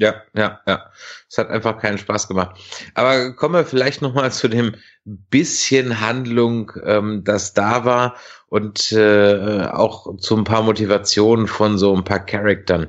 Ja, 0.00 0.14
ja, 0.34 0.60
ja. 0.66 0.90
Es 1.28 1.36
hat 1.36 1.50
einfach 1.50 1.78
keinen 1.78 1.98
Spaß 1.98 2.26
gemacht. 2.26 2.58
Aber 2.94 3.34
kommen 3.34 3.54
wir 3.54 3.66
vielleicht 3.66 4.00
noch 4.00 4.14
mal 4.14 4.32
zu 4.32 4.48
dem 4.48 4.74
bisschen 5.04 6.00
Handlung, 6.00 6.72
ähm, 6.84 7.22
das 7.22 7.52
da 7.52 7.84
war 7.84 8.16
und 8.48 8.92
äh, 8.92 9.66
auch 9.66 10.16
zu 10.16 10.38
ein 10.38 10.44
paar 10.44 10.62
Motivationen 10.62 11.46
von 11.46 11.76
so 11.76 11.94
ein 11.94 12.04
paar 12.04 12.24
Charaktern. 12.24 12.88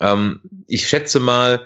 Ähm, 0.00 0.40
ich 0.66 0.86
schätze 0.86 1.18
mal, 1.18 1.64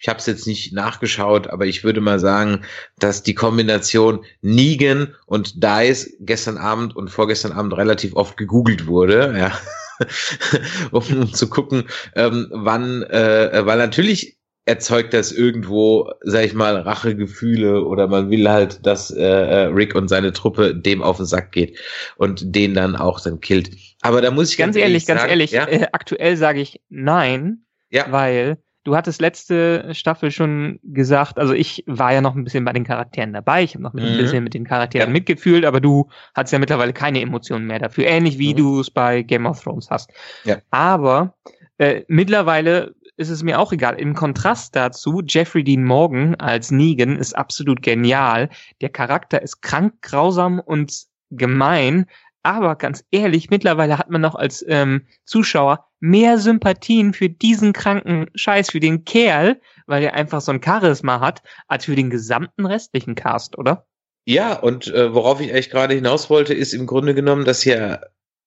ich 0.00 0.08
habe 0.08 0.20
es 0.20 0.26
jetzt 0.26 0.46
nicht 0.46 0.72
nachgeschaut, 0.72 1.48
aber 1.48 1.66
ich 1.66 1.84
würde 1.84 2.00
mal 2.00 2.18
sagen, 2.18 2.64
dass 2.98 3.22
die 3.22 3.34
Kombination 3.34 4.24
Negan 4.40 5.14
und 5.26 5.62
Dice 5.62 6.16
gestern 6.20 6.56
Abend 6.56 6.96
und 6.96 7.10
vorgestern 7.10 7.52
Abend 7.52 7.76
relativ 7.76 8.14
oft 8.14 8.38
gegoogelt 8.38 8.86
wurde. 8.86 9.34
Ja. 9.36 9.52
um 10.90 11.32
zu 11.32 11.48
gucken, 11.48 11.84
ähm, 12.14 12.48
wann, 12.50 13.02
äh, 13.04 13.62
weil 13.64 13.78
natürlich 13.78 14.38
erzeugt 14.68 15.14
das 15.14 15.32
irgendwo, 15.32 16.12
sag 16.20 16.44
ich 16.44 16.52
mal, 16.52 16.76
Rachegefühle 16.76 17.84
oder 17.84 18.06
man 18.06 18.30
will 18.30 18.48
halt, 18.48 18.84
dass 18.86 19.10
äh, 19.10 19.22
äh, 19.22 19.64
Rick 19.68 19.94
und 19.94 20.08
seine 20.08 20.32
Truppe 20.32 20.74
dem 20.74 21.02
auf 21.02 21.16
den 21.16 21.26
Sack 21.26 21.52
geht 21.52 21.78
und 22.16 22.54
den 22.54 22.74
dann 22.74 22.94
auch 22.94 23.18
dann 23.20 23.40
killt. 23.40 23.70
Aber 24.02 24.20
da 24.20 24.30
muss 24.30 24.50
ich 24.50 24.58
ganz, 24.58 24.76
ganz 24.76 24.82
ehrlich, 24.82 25.06
ganz 25.06 25.22
ehrlich, 25.22 25.52
ja? 25.52 25.66
äh, 25.66 25.86
aktuell 25.92 26.36
sage 26.36 26.60
ich 26.60 26.82
nein, 26.90 27.64
ja. 27.88 28.06
weil 28.10 28.58
Du 28.88 28.96
hattest 28.96 29.20
letzte 29.20 29.92
Staffel 29.92 30.30
schon 30.30 30.80
gesagt, 30.82 31.38
also 31.38 31.52
ich 31.52 31.84
war 31.86 32.10
ja 32.14 32.22
noch 32.22 32.34
ein 32.34 32.44
bisschen 32.44 32.64
bei 32.64 32.72
den 32.72 32.84
Charakteren 32.84 33.34
dabei, 33.34 33.62
ich 33.62 33.74
habe 33.74 33.82
noch 33.82 33.92
ein 33.92 34.14
mhm. 34.14 34.16
bisschen 34.16 34.42
mit 34.42 34.54
den 34.54 34.64
Charakteren 34.64 35.08
ja. 35.08 35.12
mitgefühlt, 35.12 35.66
aber 35.66 35.82
du 35.82 36.08
hast 36.34 36.52
ja 36.52 36.58
mittlerweile 36.58 36.94
keine 36.94 37.20
Emotionen 37.20 37.66
mehr 37.66 37.80
dafür, 37.80 38.06
ähnlich 38.06 38.38
wie 38.38 38.54
mhm. 38.54 38.56
du 38.56 38.80
es 38.80 38.90
bei 38.90 39.20
Game 39.20 39.44
of 39.44 39.62
Thrones 39.62 39.90
hast. 39.90 40.10
Ja. 40.44 40.56
Aber 40.70 41.34
äh, 41.76 42.04
mittlerweile 42.08 42.94
ist 43.18 43.28
es 43.28 43.42
mir 43.42 43.58
auch 43.58 43.74
egal. 43.74 43.96
Im 43.96 44.14
Kontrast 44.14 44.74
dazu, 44.74 45.20
Jeffrey 45.22 45.64
Dean 45.64 45.84
Morgan 45.84 46.36
als 46.36 46.70
Negan 46.70 47.18
ist 47.18 47.36
absolut 47.36 47.82
genial. 47.82 48.48
Der 48.80 48.88
Charakter 48.88 49.42
ist 49.42 49.60
krank, 49.60 49.96
grausam 50.00 50.60
und 50.60 51.04
gemein, 51.30 52.06
aber 52.48 52.76
ganz 52.76 53.04
ehrlich, 53.10 53.50
mittlerweile 53.50 53.98
hat 53.98 54.10
man 54.10 54.20
noch 54.20 54.34
als 54.34 54.64
ähm, 54.66 55.06
Zuschauer 55.24 55.86
mehr 56.00 56.38
Sympathien 56.38 57.12
für 57.12 57.28
diesen 57.28 57.72
kranken 57.72 58.26
Scheiß, 58.34 58.70
für 58.70 58.80
den 58.80 59.04
Kerl, 59.04 59.60
weil 59.86 60.02
er 60.02 60.14
einfach 60.14 60.40
so 60.40 60.52
ein 60.52 60.62
Charisma 60.62 61.20
hat, 61.20 61.42
als 61.66 61.84
für 61.84 61.96
den 61.96 62.10
gesamten 62.10 62.66
restlichen 62.66 63.14
Cast, 63.14 63.58
oder? 63.58 63.86
Ja, 64.24 64.54
und 64.58 64.88
äh, 64.88 65.14
worauf 65.14 65.40
ich 65.40 65.52
eigentlich 65.52 65.70
gerade 65.70 65.94
hinaus 65.94 66.30
wollte, 66.30 66.54
ist 66.54 66.74
im 66.74 66.86
Grunde 66.86 67.14
genommen, 67.14 67.44
dass 67.44 67.64
ja 67.64 68.00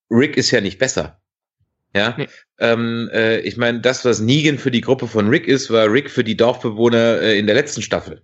Rick 0.10 0.38
ist 0.38 0.52
ja 0.52 0.62
nicht 0.62 0.80
besser. 0.80 1.22
Ja, 1.96 2.16
nee. 2.18 2.28
ähm, 2.60 3.10
äh, 3.12 3.40
ich 3.42 3.58
meine, 3.58 3.82
das, 3.82 4.06
was 4.06 4.22
Negan 4.22 4.58
für 4.58 4.72
die 4.72 4.82
Gruppe 4.82 5.08
von 5.08 5.28
Rick 5.28 5.48
ist, 5.48 5.72
war 5.72 5.92
Rick 5.92 6.10
für 6.10 6.24
die 6.24 6.38
Dorfbewohner 6.38 7.22
äh, 7.22 7.38
in 7.38 7.48
der 7.48 7.56
letzten 7.56 7.82
Staffel. 7.82 8.22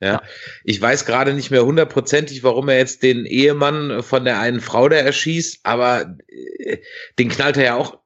Ja. 0.00 0.22
Ich 0.64 0.80
weiß 0.80 1.04
gerade 1.04 1.34
nicht 1.34 1.50
mehr 1.50 1.64
hundertprozentig, 1.64 2.42
warum 2.42 2.68
er 2.68 2.78
jetzt 2.78 3.02
den 3.02 3.26
Ehemann 3.26 4.02
von 4.02 4.24
der 4.24 4.40
einen 4.40 4.60
Frau 4.60 4.88
da 4.88 4.96
erschießt, 4.96 5.60
aber 5.64 6.16
äh, 6.28 6.78
den 7.18 7.28
knallt 7.28 7.58
er 7.58 7.64
ja 7.64 7.74
auch 7.74 7.98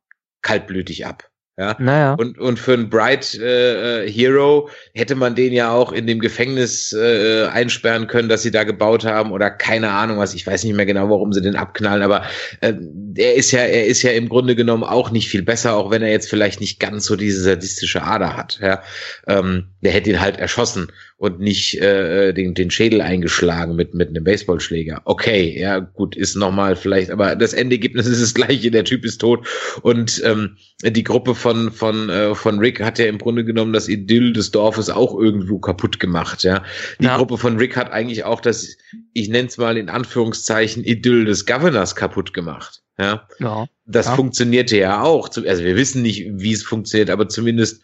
kaltblütig 0.43 1.07
ab. 1.07 1.31
Ja. 1.57 1.77
Naja. 1.79 2.15
Und, 2.15 2.37
und 2.37 2.59
für 2.59 2.73
einen 2.73 2.91
Bright 2.91 3.37
äh, 3.37 4.11
Hero 4.11 4.69
hätte 4.93 5.15
man 5.15 5.37
den 5.37 5.53
ja 5.53 5.71
auch 5.71 5.93
in 5.93 6.09
dem 6.09 6.19
Gefängnis 6.19 6.93
äh, 6.93 7.45
einsperren 7.47 8.09
können, 8.09 8.29
dass 8.29 8.43
sie 8.43 8.51
da 8.51 8.65
gebaut 8.65 9.05
haben 9.05 9.31
oder 9.31 9.53
keine 9.53 9.91
Ahnung 9.91 10.19
was. 10.19 10.35
Ich 10.35 10.45
weiß 10.45 10.65
nicht 10.65 10.75
mehr 10.75 10.87
genau, 10.87 11.09
warum 11.11 11.33
sie 11.33 11.43
den 11.43 11.55
abknallen, 11.55 12.03
aber 12.03 12.25
äh, 12.61 12.75
er 13.17 13.35
ist 13.35 13.53
ja, 13.53 13.61
er 13.61 13.87
ist 13.87 14.03
ja 14.03 14.11
im 14.11 14.29
Grunde 14.29 14.57
genommen 14.57 14.83
auch 14.83 15.13
nicht 15.13 15.29
viel 15.29 15.43
besser, 15.43 15.77
auch 15.77 15.93
wenn 15.93 16.03
er 16.03 16.11
jetzt 16.11 16.29
vielleicht 16.29 16.61
nicht 16.61 16.81
ganz 16.81 17.05
so 17.05 17.15
diese 17.15 17.43
sadistische 17.43 18.03
Ader 18.03 18.37
hat. 18.37 18.59
Ja. 18.61 18.83
Ähm, 19.29 19.69
der 19.81 19.93
hätte 19.93 20.11
ihn 20.11 20.21
halt 20.21 20.39
erschossen 20.39 20.91
und 21.17 21.39
nicht 21.41 21.81
äh, 21.81 22.33
den, 22.33 22.55
den 22.55 22.71
Schädel 22.71 23.01
eingeschlagen 23.01 23.77
mit, 23.77 23.95
mit 23.95 24.09
einem 24.09 24.25
Baseballschläger. 24.25 25.03
Okay, 25.05 25.59
ja, 25.59 25.79
gut, 25.79 26.17
ist 26.17 26.35
nochmal 26.35 26.75
vielleicht, 26.75 27.11
aber 27.11 27.37
das 27.37 27.53
Endergebnis 27.53 28.07
ist 28.09 28.21
das 28.21 28.35
gleiche, 28.35 28.71
der 28.71 28.85
Typ 28.85 29.05
ist 29.05 29.19
tot. 29.19 29.47
Und 29.83 30.21
ähm, 30.25 30.57
die 30.83 31.05
Gruppe 31.05 31.35
von, 31.35 31.71
von, 31.71 32.11
äh, 32.11 32.35
von 32.35 32.59
Rick 32.59 32.83
hat 32.83 32.99
ja 32.99 33.07
im 33.07 33.19
Grunde 33.19 33.45
genommen 33.45 33.73
das 33.73 33.89
Idyll 33.89 34.33
des 34.33 34.51
Dorfes 34.51 34.91
auch 34.91 35.19
irgendwo 35.19 35.59
kaputt 35.59 36.01
gemacht, 36.01 36.43
ja. 36.43 36.65
Die 37.01 37.05
ja. 37.05 37.17
Gruppe 37.17 37.39
von 37.39 37.59
Rick 37.59 37.77
hat 37.77 37.93
eigentlich 37.93 38.25
auch 38.25 38.41
das, 38.41 38.77
ich 39.13 39.29
nenne 39.29 39.49
es 39.49 39.57
mal 39.57 39.77
in 39.77 39.89
Anführungszeichen, 39.89 40.85
Idyll 40.85 41.27
des 41.27 41.47
Governors 41.47 41.95
kaputt 41.95 42.35
gemacht. 42.35 42.83
Ja. 42.99 43.27
ja. 43.39 43.67
Das 43.87 44.07
ja. 44.07 44.17
funktionierte 44.17 44.77
ja 44.77 45.03
auch. 45.03 45.29
Also 45.29 45.65
wir 45.65 45.77
wissen 45.77 46.03
nicht, 46.03 46.27
wie 46.33 46.53
es 46.53 46.63
funktioniert, 46.63 47.11
aber 47.11 47.29
zumindest 47.29 47.83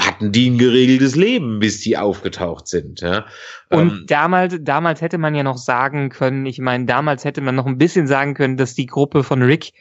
hatten 0.00 0.32
die 0.32 0.50
ein 0.50 0.58
geregeltes 0.58 1.14
Leben, 1.14 1.60
bis 1.60 1.80
die 1.80 1.96
aufgetaucht 1.96 2.66
sind. 2.66 3.00
Ja? 3.00 3.26
Und 3.70 3.90
ähm, 3.90 4.04
damals, 4.06 4.56
damals 4.60 5.00
hätte 5.00 5.18
man 5.18 5.34
ja 5.34 5.42
noch 5.42 5.56
sagen 5.56 6.08
können, 6.08 6.46
ich 6.46 6.58
meine, 6.58 6.84
damals 6.84 7.24
hätte 7.24 7.40
man 7.40 7.54
noch 7.54 7.66
ein 7.66 7.78
bisschen 7.78 8.06
sagen 8.06 8.34
können, 8.34 8.56
dass 8.56 8.74
die 8.74 8.86
Gruppe 8.86 9.22
von 9.22 9.42
Rick 9.42 9.72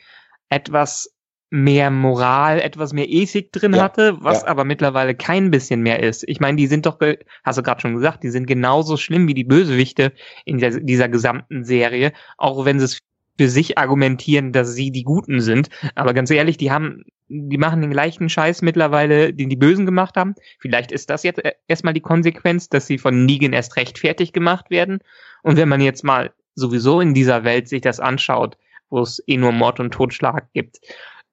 etwas 0.50 1.14
mehr 1.50 1.92
Moral, 1.92 2.60
etwas 2.60 2.94
mehr 2.94 3.08
Ethik 3.08 3.52
drin 3.52 3.74
ja, 3.74 3.84
hatte, 3.84 4.18
was 4.22 4.42
ja. 4.42 4.48
aber 4.48 4.66
mittlerweile 4.66 5.14
kein 5.14 5.52
bisschen 5.52 5.82
mehr 5.82 6.02
ist. 6.02 6.24
Ich 6.28 6.40
meine, 6.40 6.58
die 6.58 6.66
sind 6.66 6.88
doch, 6.88 7.00
hast 7.44 7.58
du 7.60 7.64
gerade 7.64 7.82
schon 7.82 7.94
gesagt, 7.94 8.24
die 8.24 8.32
sind 8.32 8.48
genauso 8.48 8.98
schlimm 8.98 9.28
wie 9.28 9.36
die 9.36 9.44
Bösewichte 9.44 10.14
in 10.46 10.58
dieser, 10.58 10.80
dieser 10.80 11.10
gesamten 11.10 11.64
Serie, 11.64 12.12
auch 12.38 12.66
wenn 12.66 12.80
sie 12.80 12.86
es 12.86 13.00
für 13.38 13.50
sich 13.50 13.78
argumentieren, 13.78 14.52
dass 14.52 14.74
sie 14.74 14.92
die 14.92 15.04
Guten 15.04 15.42
sind. 15.42 15.70
Aber 15.96 16.14
ganz 16.14 16.30
ehrlich, 16.30 16.58
die 16.58 16.72
haben 16.72 17.04
die 17.30 17.58
machen 17.58 17.82
den 17.82 17.92
gleichen 17.92 18.30
Scheiß 18.30 18.62
mittlerweile, 18.62 19.34
den 19.34 19.50
die 19.50 19.56
Bösen 19.56 19.86
gemacht 19.86 20.16
haben. 20.18 20.36
Vielleicht 20.60 20.92
ist 20.92 21.10
das 21.10 21.24
jetzt 21.24 21.42
erstmal 21.68 21.94
die 21.94 22.02
Konsequenz, 22.02 22.70
dass 22.70 22.86
sie 22.86 22.98
von 22.98 23.26
Negan 23.26 23.54
erst 23.54 23.76
recht 23.76 23.98
fertig 23.98 24.34
gemacht 24.34 24.70
werden. 24.70 25.00
Und 25.42 25.58
wenn 25.58 25.70
man 25.70 25.82
jetzt 25.82 26.04
mal 26.04 26.32
sowieso 26.54 27.02
in 27.02 27.14
dieser 27.14 27.44
Welt 27.44 27.68
sich 27.68 27.82
das 27.82 28.00
anschaut, 28.00 28.58
wo 28.90 29.02
es 29.02 29.24
eh 29.26 29.38
nur 29.38 29.52
Mord 29.52 29.80
und 29.80 29.92
Totschlag 29.92 30.52
gibt, 30.54 30.80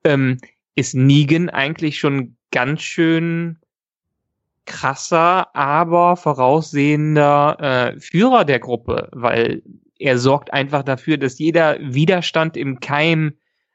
ähm, 0.05 0.39
ist 0.75 0.95
Negan 0.95 1.51
eigentlich 1.51 1.99
schon 1.99 2.37
ganz 2.51 2.81
schön 2.81 3.59
krasser, 4.65 5.55
aber 5.55 6.17
voraussehender 6.17 7.57
äh, 7.95 8.01
Führer 8.01 8.45
der 8.45 8.61
Gruppe, 8.61 9.09
weil 9.13 9.63
er 10.01 10.19
sorgt 10.19 10.53
einfach 10.53 10.83
dafür, 10.83 11.19
dass 11.19 11.39
jeder 11.39 11.77
Widerstand 11.81 12.57
im 12.57 12.81
Keim 12.81 13.35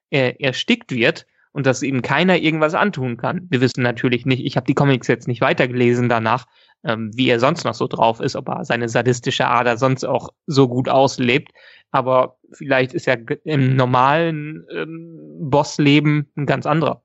äh, 0.10 0.34
erstickt 0.40 0.92
wird 0.92 1.26
und 1.52 1.66
dass 1.66 1.84
ihm 1.84 2.02
keiner 2.02 2.38
irgendwas 2.38 2.74
antun 2.74 3.18
kann. 3.18 3.48
Wir 3.50 3.62
wissen 3.62 3.84
natürlich 3.84 4.26
nicht, 4.26 4.44
ich 4.44 4.58
habe 4.58 4.66
die 4.66 4.74
Comics 4.74 5.08
jetzt 5.08 5.28
nicht 5.28 5.42
weitergelesen 5.42 6.10
danach, 6.10 6.46
ähm, 6.84 7.12
wie 7.14 7.30
er 7.30 7.40
sonst 7.40 7.64
noch 7.64 7.74
so 7.74 7.88
drauf 7.88 8.20
ist, 8.20 8.36
ob 8.36 8.50
er 8.50 8.66
seine 8.66 8.90
sadistische 8.90 9.48
Ader 9.48 9.78
sonst 9.78 10.04
auch 10.04 10.30
so 10.48 10.68
gut 10.68 10.90
auslebt. 10.90 11.52
Aber 11.92 12.38
vielleicht 12.52 12.94
ist 12.94 13.08
er 13.08 13.20
im 13.46 13.76
normalen 13.76 14.66
ähm, 14.76 15.18
Bossleben 15.40 16.30
ein 16.36 16.46
ganz 16.46 16.66
anderer. 16.66 17.04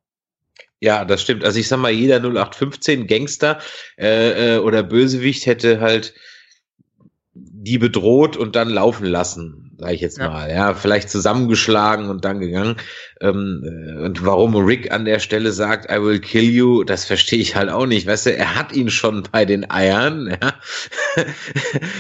Ja, 0.81 1.05
das 1.05 1.23
stimmt. 1.23 1.45
Also 1.45 1.61
ich 1.61 1.69
sag 1.69 1.79
mal, 1.79 1.93
jeder 1.93 2.17
0815 2.17 3.07
Gangster 3.07 3.61
äh, 3.99 4.57
äh, 4.57 4.59
oder 4.59 4.83
Bösewicht 4.83 5.47
hätte 5.47 5.81
halt 5.81 6.15
die 7.63 7.77
bedroht 7.77 8.39
und 8.39 8.57
dann 8.57 8.71
laufen 8.71 9.05
lassen, 9.05 9.73
sage 9.79 9.95
ich 9.95 10.01
jetzt 10.01 10.19
ja. 10.19 10.29
mal. 10.29 10.51
Ja, 10.51 10.73
vielleicht 10.73 11.11
zusammengeschlagen 11.11 12.09
und 12.09 12.25
dann 12.25 12.41
gegangen. 12.41 12.77
Ähm, 13.21 13.63
äh, 13.63 14.03
und 14.03 14.25
warum 14.25 14.57
Rick 14.57 14.91
an 14.93 15.05
der 15.05 15.19
Stelle 15.19 15.53
sagt, 15.53 15.91
I 15.93 16.03
will 16.03 16.21
kill 16.21 16.45
you, 16.45 16.85
das 16.85 17.05
verstehe 17.05 17.39
ich 17.39 17.57
halt 17.57 17.69
auch 17.69 17.85
nicht. 17.85 18.07
Weißt 18.07 18.27
du, 18.27 18.35
er 18.35 18.55
hat 18.55 18.73
ihn 18.73 18.89
schon 18.89 19.25
bei 19.31 19.45
den 19.45 19.71
Eiern. 19.71 20.37
Ja, 21.19 21.25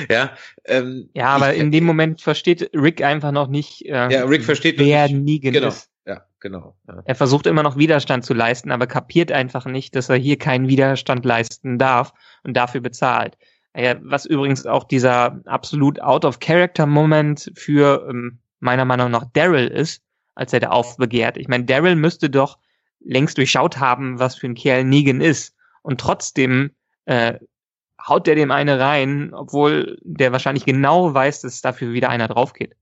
ja, 0.08 0.30
ähm, 0.66 1.10
ja 1.14 1.26
aber 1.28 1.52
ich, 1.52 1.60
in 1.60 1.72
dem 1.72 1.84
Moment 1.84 2.20
versteht 2.20 2.70
Rick 2.74 3.02
einfach 3.02 3.32
noch 3.32 3.48
nicht, 3.48 3.84
äh, 3.86 4.08
ja, 4.10 4.24
Rick 4.24 4.44
versteht 4.44 4.78
wer 4.78 5.08
nie 5.08 5.40
genau. 5.40 5.68
ist. 5.68 5.88
Ja, 6.06 6.24
genau. 6.38 6.76
Ja. 6.86 7.02
Er 7.04 7.14
versucht 7.16 7.46
immer 7.46 7.62
noch 7.62 7.76
Widerstand 7.76 8.24
zu 8.24 8.34
leisten, 8.34 8.70
aber 8.70 8.86
kapiert 8.86 9.32
einfach 9.32 9.66
nicht, 9.66 9.96
dass 9.96 10.08
er 10.08 10.16
hier 10.16 10.38
keinen 10.38 10.68
Widerstand 10.68 11.24
leisten 11.24 11.78
darf 11.78 12.12
und 12.44 12.56
dafür 12.56 12.80
bezahlt. 12.80 13.36
Was 13.74 14.26
übrigens 14.26 14.66
auch 14.66 14.84
dieser 14.84 15.40
absolut 15.46 16.00
out-of-character-Moment 16.00 17.52
für 17.54 18.06
ähm, 18.08 18.38
meiner 18.58 18.84
Meinung 18.84 19.10
nach 19.10 19.26
Daryl 19.32 19.68
ist, 19.68 20.02
als 20.34 20.52
er 20.52 20.60
da 20.60 20.70
aufbegehrt. 20.70 21.36
Ich 21.36 21.48
meine, 21.48 21.64
Daryl 21.64 21.96
müsste 21.96 22.30
doch 22.30 22.58
längst 23.00 23.38
durchschaut 23.38 23.78
haben, 23.78 24.18
was 24.18 24.36
für 24.36 24.46
ein 24.46 24.54
Kerl 24.54 24.84
Negan 24.84 25.20
ist. 25.20 25.54
Und 25.82 26.00
trotzdem 26.00 26.70
äh, 27.06 27.34
haut 28.06 28.26
der 28.26 28.34
dem 28.34 28.50
eine 28.50 28.78
rein, 28.78 29.32
obwohl 29.34 29.98
der 30.02 30.32
wahrscheinlich 30.32 30.64
genau 30.64 31.12
weiß, 31.14 31.42
dass 31.42 31.60
dafür 31.60 31.92
wieder 31.92 32.08
einer 32.08 32.28
drauf 32.28 32.52
geht. 32.52 32.74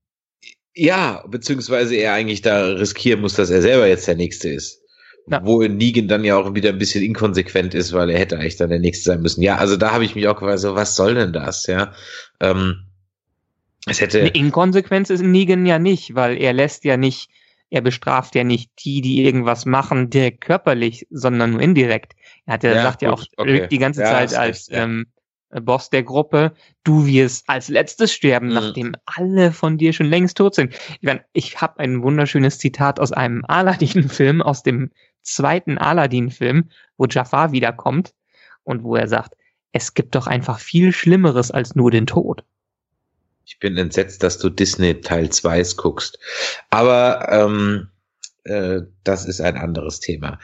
Ja, 0.75 1.23
beziehungsweise 1.27 1.95
er 1.95 2.13
eigentlich 2.13 2.41
da 2.41 2.65
riskieren 2.65 3.21
muss, 3.21 3.33
dass 3.33 3.49
er 3.49 3.61
selber 3.61 3.87
jetzt 3.87 4.07
der 4.07 4.15
Nächste 4.15 4.49
ist. 4.49 4.78
Ja. 5.29 5.41
Wo 5.45 5.61
Negan 5.61 6.07
dann 6.07 6.23
ja 6.23 6.37
auch 6.37 6.55
wieder 6.55 6.69
ein 6.69 6.79
bisschen 6.79 7.03
inkonsequent 7.03 7.75
ist, 7.75 7.93
weil 7.93 8.09
er 8.09 8.19
hätte 8.19 8.37
eigentlich 8.37 8.57
dann 8.57 8.69
der 8.69 8.79
Nächste 8.79 9.11
sein 9.11 9.21
müssen. 9.21 9.41
Ja, 9.43 9.57
also 9.57 9.77
da 9.77 9.91
habe 9.91 10.03
ich 10.03 10.15
mich 10.15 10.27
auch 10.27 10.35
gefragt, 10.35 10.59
so, 10.59 10.75
was 10.75 10.95
soll 10.95 11.13
denn 11.13 11.33
das, 11.33 11.67
ja? 11.67 11.93
Ähm, 12.39 12.85
es 13.85 14.01
hätte. 14.01 14.19
Eine 14.19 14.29
Inkonsequenz 14.29 15.09
ist 15.09 15.21
Negan 15.21 15.65
ja 15.65 15.79
nicht, 15.79 16.15
weil 16.15 16.37
er 16.37 16.53
lässt 16.53 16.83
ja 16.83 16.97
nicht, 16.97 17.29
er 17.69 17.81
bestraft 17.81 18.33
ja 18.35 18.43
nicht 18.43 18.71
die, 18.83 19.01
die 19.01 19.23
irgendwas 19.23 19.65
machen, 19.65 20.09
direkt 20.09 20.41
körperlich, 20.41 21.07
sondern 21.11 21.51
nur 21.51 21.61
indirekt. 21.61 22.13
Er 22.45 22.55
hat 22.55 22.63
ja, 22.63 22.73
ja 22.73 22.81
sagt 22.83 22.99
gut, 22.99 23.01
ja 23.01 23.13
auch 23.13 23.23
okay. 23.37 23.67
die 23.69 23.77
ganze 23.77 24.01
ja, 24.01 24.11
Zeit 24.11 24.33
als 24.33 24.67
ja. 24.67 24.83
ähm, 24.83 25.05
Boss 25.49 25.89
der 25.89 26.03
Gruppe, 26.03 26.53
du 26.83 27.07
wirst 27.07 27.49
als 27.49 27.69
letztes 27.69 28.13
sterben, 28.13 28.49
mhm. 28.49 28.53
nachdem 28.53 28.95
alle 29.05 29.51
von 29.51 29.77
dir 29.77 29.93
schon 29.93 30.05
längst 30.05 30.37
tot 30.37 30.55
sind. 30.55 30.73
Ich, 30.73 30.99
mein, 31.01 31.21
ich 31.33 31.59
habe 31.59 31.79
ein 31.79 32.03
wunderschönes 32.03 32.59
Zitat 32.59 32.99
aus 32.99 33.11
einem 33.11 33.43
Aladdin-Film 33.47 34.41
aus 34.41 34.63
dem 34.63 34.91
zweiten 35.21 35.77
Aladdin-Film, 35.77 36.69
wo 36.97 37.05
Jafar 37.05 37.51
wiederkommt 37.51 38.13
und 38.63 38.83
wo 38.83 38.95
er 38.95 39.07
sagt, 39.07 39.35
es 39.71 39.93
gibt 39.93 40.15
doch 40.15 40.27
einfach 40.27 40.59
viel 40.59 40.91
Schlimmeres 40.93 41.51
als 41.51 41.75
nur 41.75 41.91
den 41.91 42.07
Tod. 42.07 42.43
Ich 43.45 43.59
bin 43.59 43.77
entsetzt, 43.77 44.23
dass 44.23 44.37
du 44.37 44.49
Disney 44.49 45.01
Teil 45.01 45.29
2 45.29 45.63
guckst. 45.75 46.19
Aber 46.69 47.27
ähm, 47.31 47.89
äh, 48.43 48.81
das 49.03 49.25
ist 49.25 49.41
ein 49.41 49.57
anderes 49.57 49.99
Thema. 49.99 50.39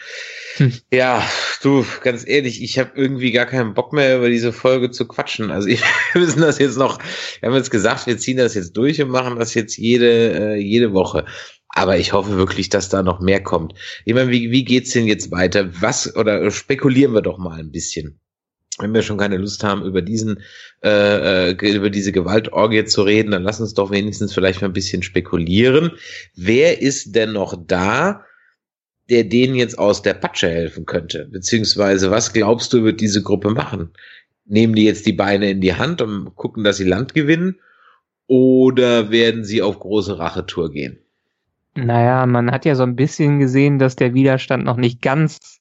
Hm. 0.58 0.74
Ja, 0.92 1.28
du, 1.62 1.86
ganz 2.02 2.28
ehrlich, 2.28 2.62
ich 2.62 2.80
habe 2.80 2.92
irgendwie 2.96 3.32
gar 3.32 3.46
keinen 3.46 3.74
Bock 3.74 3.94
mehr 3.94 4.18
über 4.18 4.30
diese 4.30 4.54
Folge 4.54 4.92
zu 4.92 5.08
quatschen. 5.08 5.52
Also 5.52 5.68
ich, 5.68 5.82
wir 6.14 6.22
müssen 6.22 6.42
das 6.42 6.60
jetzt 6.60 6.78
noch, 6.78 7.00
wir 7.40 7.50
haben 7.50 7.56
jetzt 7.56 7.72
gesagt, 7.72 8.08
wir 8.08 8.18
ziehen 8.18 8.38
das 8.38 8.56
jetzt 8.56 8.74
durch 8.74 9.02
und 9.02 9.10
machen 9.10 9.38
das 9.38 9.54
jetzt 9.54 9.78
jede, 9.78 10.54
äh, 10.54 10.56
jede 10.56 10.94
Woche. 10.94 11.26
Aber 11.78 11.98
ich 11.98 12.14
hoffe 12.14 12.38
wirklich, 12.38 12.70
dass 12.70 12.88
da 12.88 13.04
noch 13.04 13.20
mehr 13.20 13.44
kommt. 13.44 13.74
Ich 14.06 14.14
meine, 14.14 14.32
wie, 14.32 14.50
wie 14.50 14.64
geht's 14.64 14.92
denn 14.92 15.08
jetzt 15.08 15.30
weiter? 15.32 15.70
Was, 15.82 16.16
oder 16.16 16.50
spekulieren 16.50 17.14
wir 17.14 17.22
doch 17.22 17.38
mal 17.38 17.60
ein 17.60 17.72
bisschen. 17.72 18.22
Wenn 18.80 18.94
wir 18.94 19.02
schon 19.02 19.18
keine 19.18 19.36
Lust 19.38 19.62
haben, 19.62 19.84
über 19.86 20.02
diesen, 20.02 20.42
äh, 20.82 21.52
äh, 21.52 21.76
über 21.76 21.90
diese 21.90 22.14
Gewaltorgie 22.14 22.86
zu 22.86 23.04
reden, 23.04 23.32
dann 23.32 23.44
lass 23.44 23.60
uns 23.60 23.74
doch 23.74 23.92
wenigstens 23.92 24.34
vielleicht 24.34 24.62
mal 24.62 24.70
ein 24.70 24.74
bisschen 24.74 25.04
spekulieren. 25.04 25.92
Wer 26.34 26.82
ist 26.82 27.14
denn 27.14 27.34
noch 27.34 27.62
da, 27.68 28.24
der 29.10 29.26
denen 29.26 29.56
jetzt 29.56 29.78
aus 29.78 30.02
der 30.02 30.14
Patsche 30.14 30.48
helfen 30.48 30.86
könnte? 30.86 31.28
Beziehungsweise, 31.30 32.10
was 32.10 32.32
glaubst 32.32 32.72
du, 32.72 32.86
wird 32.86 33.02
diese 33.02 33.22
Gruppe 33.22 33.50
machen? 33.52 33.92
Nehmen 34.46 34.76
die 34.76 34.86
jetzt 34.86 35.06
die 35.06 35.14
Beine 35.14 35.50
in 35.52 35.60
die 35.60 35.76
Hand 35.76 36.02
und 36.02 36.36
gucken, 36.36 36.64
dass 36.64 36.78
sie 36.78 36.86
Land 36.86 37.14
gewinnen? 37.14 37.60
Oder 38.28 39.12
werden 39.12 39.44
sie 39.44 39.62
auf 39.62 39.80
große 39.80 40.18
Rachetour 40.18 40.72
gehen? 40.72 41.05
Naja, 41.76 42.26
man 42.26 42.52
hat 42.52 42.66
ja 42.66 42.76
so 42.76 42.84
ein 42.84 42.96
bisschen 42.96 43.40
gesehen, 43.40 43.80
dass 43.80 43.96
der 43.96 44.14
Widerstand 44.14 44.64
noch 44.64 44.78
nicht 44.78 45.02
ganz 45.02 45.60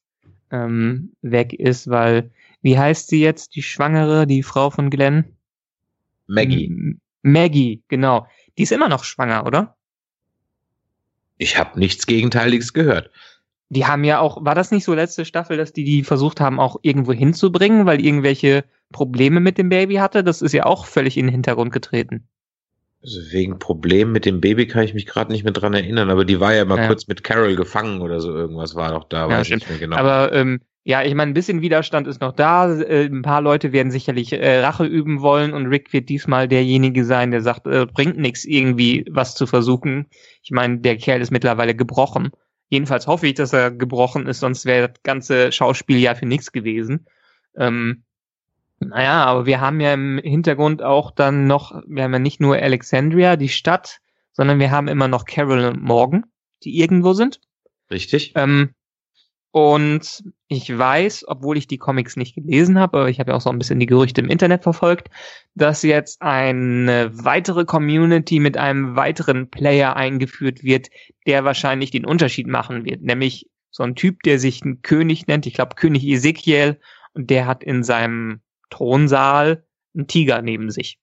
ähm, 0.51 1.13
weg 1.23 1.53
ist, 1.53 1.91
weil, 1.91 2.31
wie 2.63 2.79
heißt 2.79 3.09
sie 3.09 3.21
jetzt, 3.21 3.57
die 3.57 3.63
Schwangere, 3.63 4.27
die 4.27 4.45
Frau 4.45 4.71
von 4.71 4.91
Glenn? 4.91 5.25
Maggie. 6.27 6.67
M 6.67 7.01
Maggie, 7.23 7.83
genau. 7.89 8.27
Die 8.57 8.63
ist 8.63 8.73
immer 8.73 8.89
noch 8.89 9.03
schwanger, 9.03 9.47
oder? 9.47 9.77
Ich 11.37 11.59
habe 11.59 11.79
nichts 11.79 12.07
Gegenteiliges 12.07 12.73
gehört. 12.73 13.11
Die 13.71 13.87
haben 13.87 14.05
ja 14.05 14.21
auch, 14.21 14.45
war 14.45 14.55
das 14.55 14.71
nicht 14.71 14.85
so 14.85 14.95
letzte 14.95 15.25
Staffel, 15.25 15.57
dass 15.57 15.73
die 15.73 15.85
die 15.85 16.05
versucht 16.05 16.41
haben, 16.41 16.61
auch 16.61 16.77
irgendwo 16.83 17.13
hinzubringen, 17.13 17.87
weil 17.87 18.05
irgendwelche 18.05 18.65
Probleme 18.93 19.41
mit 19.41 19.59
dem 19.59 19.69
Baby 19.69 19.97
hatte. 19.97 20.23
Das 20.23 20.43
ist 20.43 20.53
ja 20.53 20.65
auch 20.67 20.87
völlig 20.87 21.17
in 21.17 21.27
den 21.27 21.33
Hintergrund 21.33 21.73
getreten. 21.73 22.29
Also 23.05 23.33
wegen 23.33 23.59
Problemen 23.59 24.13
mit 24.13 24.25
dem 24.25 24.41
Baby 24.41 24.67
kann 24.67 24.83
ich 24.83 24.95
mich 24.95 25.05
gerade 25.05 25.31
nicht 25.31 25.45
mehr 25.45 25.53
dran 25.53 25.75
erinnern, 25.75 26.09
aber 26.09 26.25
die 26.25 26.41
war 26.41 26.55
ja 26.55 26.65
mal 26.65 26.79
ja. 26.79 26.87
kurz 26.87 27.07
mit 27.07 27.23
Carol 27.23 27.55
gefangen 27.55 28.01
oder 28.01 28.19
so 28.19 28.35
irgendwas 28.35 28.75
war 28.75 28.93
doch 28.93 29.05
da, 29.05 29.29
ja, 29.29 29.39
weiß 29.39 29.49
ich 29.49 29.55
nicht 29.57 29.69
mehr 29.69 29.79
genau. 29.79 29.97
Aber 29.97 30.33
ähm, 30.33 30.61
ja, 30.85 31.03
ich 31.03 31.15
meine, 31.15 31.31
ein 31.31 31.35
bisschen 31.35 31.61
Widerstand 31.61 32.07
ist 32.07 32.23
noch 32.23 32.33
da. 32.33 32.71
Äh, 32.79 33.05
ein 33.05 33.21
paar 33.21 33.43
Leute 33.43 33.73
werden 33.73 33.91
sicherlich 33.91 34.33
äh, 34.33 34.61
Rache 34.61 34.87
üben 34.87 35.21
wollen 35.21 35.53
und 35.53 35.67
Rick 35.67 35.93
wird 35.93 36.09
diesmal 36.09 36.49
derjenige 36.49 37.05
sein, 37.05 37.31
der 37.31 37.43
sagt, 37.43 37.67
äh, 37.67 37.85
bringt 37.87 38.17
nichts, 38.17 38.47
irgendwie 38.47 39.05
was 39.11 39.35
zu 39.35 39.47
versuchen. 39.47 40.07
Ich 40.43 40.51
meine, 40.51 40.79
der 40.79 40.97
Kerl 40.97 41.21
ist 41.21 41.31
mittlerweile 41.31 41.75
gebrochen. 41.75 42.31
Jedenfalls 42.71 43.07
hoffe 43.07 43.27
ich, 43.27 43.35
dass 43.35 43.53
er 43.53 43.71
gebrochen 43.71 44.27
ist, 44.27 44.41
sonst 44.41 44.65
wäre 44.65 44.89
das 44.89 45.03
ganze 45.03 45.53
Schauspiel 45.53 45.99
ja 45.99 46.15
für 46.15 46.27
nichts 46.27 46.53
gewesen. 46.53 47.07
Ähm, 47.57 48.05
naja, 48.81 49.25
aber 49.25 49.47
wir 49.47 49.61
haben 49.61 49.81
ja 49.81 49.95
im 49.95 50.19
Hintergrund 50.19 50.83
auch 50.83 51.11
dann 51.11 51.47
noch, 51.47 51.83
wir 51.87 52.05
haben 52.05 52.13
ja 52.13 52.19
nicht 52.19 52.41
nur 52.41 52.57
Alexandria, 52.57 53.37
die 53.37 53.49
Stadt, 53.49 54.01
sondern 54.33 54.59
wir 54.59 54.71
haben 54.71 54.89
immer 54.89 55.09
noch 55.09 55.25
Carol 55.25 55.65
und 55.65 55.83
Morgan, 55.83 56.25
die 56.65 56.79
irgendwo 56.79 57.13
sind. 57.13 57.41
Richtig. 57.91 58.33
Ähm, 58.35 58.75
und 59.53 60.25
ich 60.49 60.77
weiß, 60.77 61.27
obwohl 61.29 61.57
ich 61.57 61.69
die 61.69 61.79
Comics 61.79 62.17
nicht 62.17 62.35
gelesen 62.35 62.77
habe, 62.77 62.99
aber 62.99 63.09
ich 63.09 63.21
habe 63.21 63.31
ja 63.31 63.37
auch 63.37 63.41
so 63.41 63.51
ein 63.51 63.59
bisschen 63.59 63.79
die 63.79 63.87
Gerüchte 63.87 64.21
im 64.21 64.29
Internet 64.29 64.65
verfolgt, 64.65 65.11
dass 65.55 65.83
jetzt 65.83 66.21
eine 66.21 67.13
weitere 67.13 67.65
Community 67.65 68.41
mit 68.41 68.57
einem 68.57 68.97
weiteren 68.97 69.51
Player 69.51 69.95
eingeführt 69.95 70.65
wird, 70.65 70.89
der 71.29 71.45
wahrscheinlich 71.45 71.93
den 71.93 72.05
Unterschied 72.05 72.49
machen 72.49 72.85
wird. 72.85 73.03
Nämlich 73.03 73.49
so 73.71 73.85
ein 73.85 73.95
Typ, 73.95 74.25
der 74.25 74.41
sich 74.41 74.65
ein 74.65 74.83
König 74.83 75.29
nennt, 75.29 75.47
ich 75.47 75.55
glaube 75.55 75.77
König 75.77 76.05
Ezekiel, 76.05 76.81
und 77.13 77.31
der 77.31 77.47
hat 77.47 77.63
in 77.63 77.85
seinem 77.85 78.41
Thronsaal 78.75 79.65
einen 79.95 80.07
Tiger 80.07 80.43
neben 80.43 80.71
sich. 80.71 80.99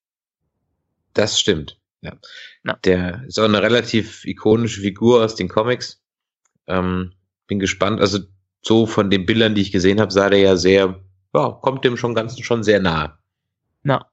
Das 1.13 1.39
stimmt. 1.39 1.79
Ja. 2.01 2.13
Na. 2.63 2.77
Der 2.83 3.23
ist 3.27 3.39
auch 3.39 3.45
eine 3.45 3.61
relativ 3.61 4.25
ikonische 4.25 4.81
Figur 4.81 5.23
aus 5.23 5.35
den 5.35 5.47
Comics. 5.47 6.01
Ähm, 6.67 7.13
bin 7.47 7.59
gespannt. 7.59 8.01
Also 8.01 8.19
so 8.61 8.85
von 8.85 9.09
den 9.09 9.25
Bildern, 9.25 9.55
die 9.55 9.61
ich 9.61 9.71
gesehen 9.71 9.99
habe, 9.99 10.11
sah 10.11 10.29
der 10.29 10.39
ja 10.39 10.55
sehr, 10.55 10.99
ja, 11.33 11.49
kommt 11.61 11.83
dem 11.85 11.97
schon 11.97 12.15
Ganzen 12.15 12.43
schon 12.43 12.63
sehr 12.63 12.79
nahe. 12.79 13.17
Na. 13.83 14.07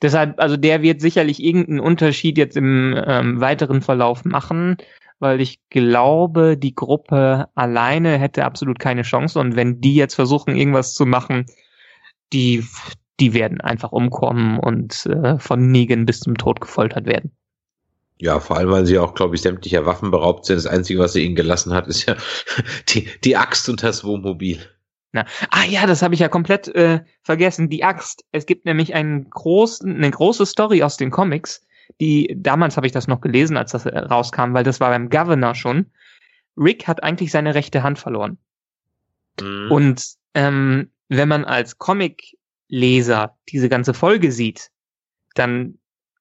Deshalb, 0.00 0.40
also 0.40 0.56
der 0.56 0.82
wird 0.82 1.00
sicherlich 1.00 1.42
irgendeinen 1.42 1.78
Unterschied 1.78 2.36
jetzt 2.36 2.56
im 2.56 3.00
ähm, 3.06 3.40
weiteren 3.40 3.82
Verlauf 3.82 4.24
machen, 4.24 4.76
weil 5.20 5.40
ich 5.40 5.60
glaube, 5.70 6.56
die 6.56 6.74
Gruppe 6.74 7.48
alleine 7.54 8.18
hätte 8.18 8.44
absolut 8.44 8.80
keine 8.80 9.02
Chance 9.02 9.38
und 9.38 9.54
wenn 9.54 9.80
die 9.80 9.94
jetzt 9.94 10.16
versuchen, 10.16 10.56
irgendwas 10.56 10.94
zu 10.94 11.06
machen, 11.06 11.46
die, 12.32 12.64
die 13.20 13.34
werden 13.34 13.60
einfach 13.60 13.92
umkommen 13.92 14.58
und 14.58 15.06
äh, 15.06 15.38
von 15.38 15.70
Negan 15.70 16.06
bis 16.06 16.20
zum 16.20 16.36
Tod 16.36 16.60
gefoltert 16.60 17.06
werden. 17.06 17.32
Ja, 18.18 18.38
vor 18.38 18.56
allem, 18.56 18.70
weil 18.70 18.86
sie 18.86 18.98
auch, 18.98 19.14
glaube 19.14 19.34
ich, 19.34 19.42
sämtlicher 19.42 19.84
Waffen 19.84 20.10
beraubt 20.12 20.46
sind. 20.46 20.56
Das 20.56 20.66
Einzige, 20.66 21.00
was 21.00 21.12
sie 21.12 21.24
ihnen 21.24 21.34
gelassen 21.34 21.74
hat, 21.74 21.88
ist 21.88 22.06
ja 22.06 22.16
die, 22.88 23.08
die 23.24 23.36
Axt 23.36 23.68
und 23.68 23.82
das 23.82 24.04
Wohnmobil. 24.04 24.60
Na, 25.12 25.26
ah 25.50 25.64
ja, 25.64 25.86
das 25.86 26.02
habe 26.02 26.14
ich 26.14 26.20
ja 26.20 26.28
komplett 26.28 26.68
äh, 26.68 27.00
vergessen. 27.22 27.68
Die 27.68 27.84
Axt. 27.84 28.24
Es 28.32 28.46
gibt 28.46 28.64
nämlich 28.64 28.94
einen 28.94 29.28
großen, 29.28 29.94
eine 29.94 30.10
große 30.10 30.46
Story 30.46 30.82
aus 30.82 30.96
den 30.96 31.10
Comics, 31.10 31.66
die 32.00 32.34
damals 32.38 32.76
habe 32.76 32.86
ich 32.86 32.92
das 32.92 33.08
noch 33.08 33.20
gelesen, 33.20 33.56
als 33.56 33.72
das 33.72 33.86
äh, 33.86 33.98
rauskam, 33.98 34.54
weil 34.54 34.64
das 34.64 34.80
war 34.80 34.90
beim 34.90 35.10
Governor 35.10 35.54
schon. 35.54 35.86
Rick 36.56 36.86
hat 36.86 37.02
eigentlich 37.02 37.30
seine 37.30 37.54
rechte 37.54 37.82
Hand 37.82 37.98
verloren. 37.98 38.38
Mhm. 39.40 39.70
Und 39.70 40.04
ähm, 40.34 40.90
wenn 41.16 41.28
man 41.28 41.44
als 41.44 41.78
Comic-Leser 41.78 43.36
diese 43.48 43.68
ganze 43.68 43.94
Folge 43.94 44.32
sieht, 44.32 44.70
dann 45.34 45.78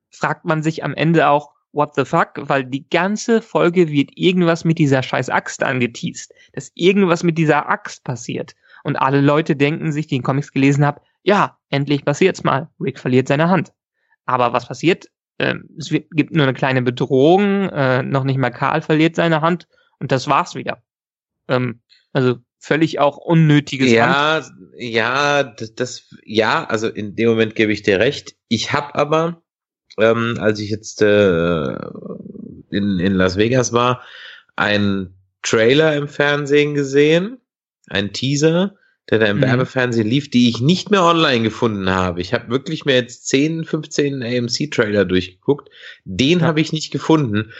fragt 0.09 0.45
man 0.45 0.63
sich 0.63 0.83
am 0.83 0.93
Ende 0.93 1.27
auch, 1.29 1.51
what 1.71 1.95
the 1.95 2.03
fuck, 2.03 2.33
weil 2.35 2.65
die 2.65 2.89
ganze 2.89 3.41
Folge 3.41 3.89
wird 3.89 4.11
irgendwas 4.15 4.65
mit 4.65 4.77
dieser 4.77 5.03
scheiß 5.03 5.29
Axt 5.29 5.63
angeteased, 5.63 6.33
dass 6.53 6.71
irgendwas 6.75 7.23
mit 7.23 7.37
dieser 7.37 7.69
Axt 7.69 8.03
passiert. 8.03 8.55
Und 8.83 8.97
alle 8.97 9.21
Leute 9.21 9.55
denken 9.55 9.91
sich, 9.91 10.07
die 10.07 10.17
in 10.17 10.23
Comics 10.23 10.51
gelesen 10.51 10.85
haben, 10.85 10.99
ja, 11.23 11.57
endlich 11.69 12.03
passiert's 12.03 12.43
mal. 12.43 12.69
Rick 12.79 12.99
verliert 12.99 13.27
seine 13.27 13.49
Hand. 13.49 13.71
Aber 14.25 14.51
was 14.53 14.67
passiert? 14.67 15.07
Ähm, 15.39 15.69
es 15.77 15.91
wird, 15.91 16.09
gibt 16.11 16.33
nur 16.33 16.43
eine 16.43 16.53
kleine 16.53 16.81
Bedrohung, 16.81 17.69
äh, 17.69 18.03
noch 18.03 18.23
nicht 18.23 18.37
mal 18.37 18.51
Karl 18.51 18.81
verliert 18.81 19.15
seine 19.15 19.41
Hand 19.41 19.67
und 19.99 20.11
das 20.11 20.27
war's 20.27 20.55
wieder. 20.55 20.83
Ähm, 21.47 21.81
also 22.11 22.39
völlig 22.61 22.99
auch 22.99 23.17
unnötiges 23.17 23.91
Ja, 23.91 24.35
Hand. 24.35 24.53
ja, 24.77 25.43
das, 25.43 25.75
das, 25.75 26.15
ja, 26.23 26.63
also 26.63 26.87
in 26.87 27.15
dem 27.15 27.29
Moment 27.29 27.55
gebe 27.55 27.73
ich 27.73 27.81
dir 27.81 27.99
recht. 27.99 28.35
Ich 28.47 28.71
habe 28.71 28.95
aber 28.95 29.41
ähm, 29.97 30.37
als 30.39 30.59
ich 30.59 30.69
jetzt 30.69 31.01
äh, 31.01 31.71
in, 32.69 32.99
in 32.99 33.13
Las 33.13 33.37
Vegas 33.37 33.73
war, 33.73 34.01
einen 34.55 35.15
Trailer 35.41 35.95
im 35.95 36.07
Fernsehen 36.07 36.73
gesehen, 36.73 37.39
ein 37.89 38.13
Teaser, 38.13 38.75
der 39.09 39.19
da 39.19 39.25
im 39.25 39.37
mhm. 39.37 39.41
Werbefernsehen 39.41 40.07
lief, 40.07 40.29
die 40.29 40.49
ich 40.49 40.61
nicht 40.61 40.91
mehr 40.91 41.03
online 41.03 41.43
gefunden 41.43 41.89
habe. 41.89 42.21
Ich 42.21 42.33
habe 42.33 42.49
wirklich 42.49 42.85
mir 42.85 42.95
jetzt 42.95 43.27
10, 43.27 43.65
15 43.65 44.21
AMC-Trailer 44.21 45.05
durchgeguckt. 45.05 45.69
Den 46.05 46.39
ja. 46.39 46.45
habe 46.45 46.61
ich 46.61 46.71
nicht 46.71 46.91
gefunden 46.91 47.51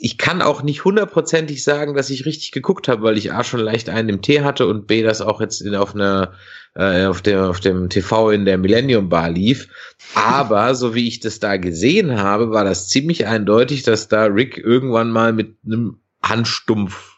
ich 0.00 0.16
kann 0.16 0.42
auch 0.42 0.62
nicht 0.62 0.84
hundertprozentig 0.84 1.64
sagen, 1.64 1.94
dass 1.94 2.08
ich 2.08 2.24
richtig 2.24 2.52
geguckt 2.52 2.86
habe, 2.86 3.02
weil 3.02 3.18
ich 3.18 3.32
A 3.32 3.42
schon 3.42 3.60
leicht 3.60 3.88
einen 3.88 4.08
im 4.08 4.22
Tee 4.22 4.42
hatte 4.42 4.68
und 4.68 4.86
B 4.86 5.02
das 5.02 5.20
auch 5.20 5.40
jetzt 5.40 5.60
in, 5.60 5.74
auf 5.74 5.94
einer 5.94 6.34
äh, 6.74 7.06
auf 7.06 7.20
dem 7.20 7.40
auf 7.40 7.58
dem 7.58 7.90
TV 7.90 8.30
in 8.30 8.44
der 8.44 8.58
Millennium 8.58 9.08
Bar 9.08 9.30
lief. 9.30 9.68
Aber 10.14 10.76
so 10.76 10.94
wie 10.94 11.08
ich 11.08 11.18
das 11.18 11.40
da 11.40 11.56
gesehen 11.56 12.16
habe, 12.16 12.50
war 12.52 12.64
das 12.64 12.88
ziemlich 12.88 13.26
eindeutig, 13.26 13.82
dass 13.82 14.06
da 14.06 14.26
Rick 14.26 14.56
irgendwann 14.56 15.10
mal 15.10 15.32
mit 15.32 15.56
einem 15.66 15.98
Handstumpf 16.22 17.16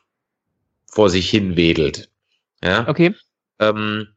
vor 0.86 1.10
sich 1.10 1.28
hin 1.28 1.56
wedelt. 1.58 2.08
Ja. 2.64 2.88
Okay. 2.88 3.14
Ähm, 3.58 4.08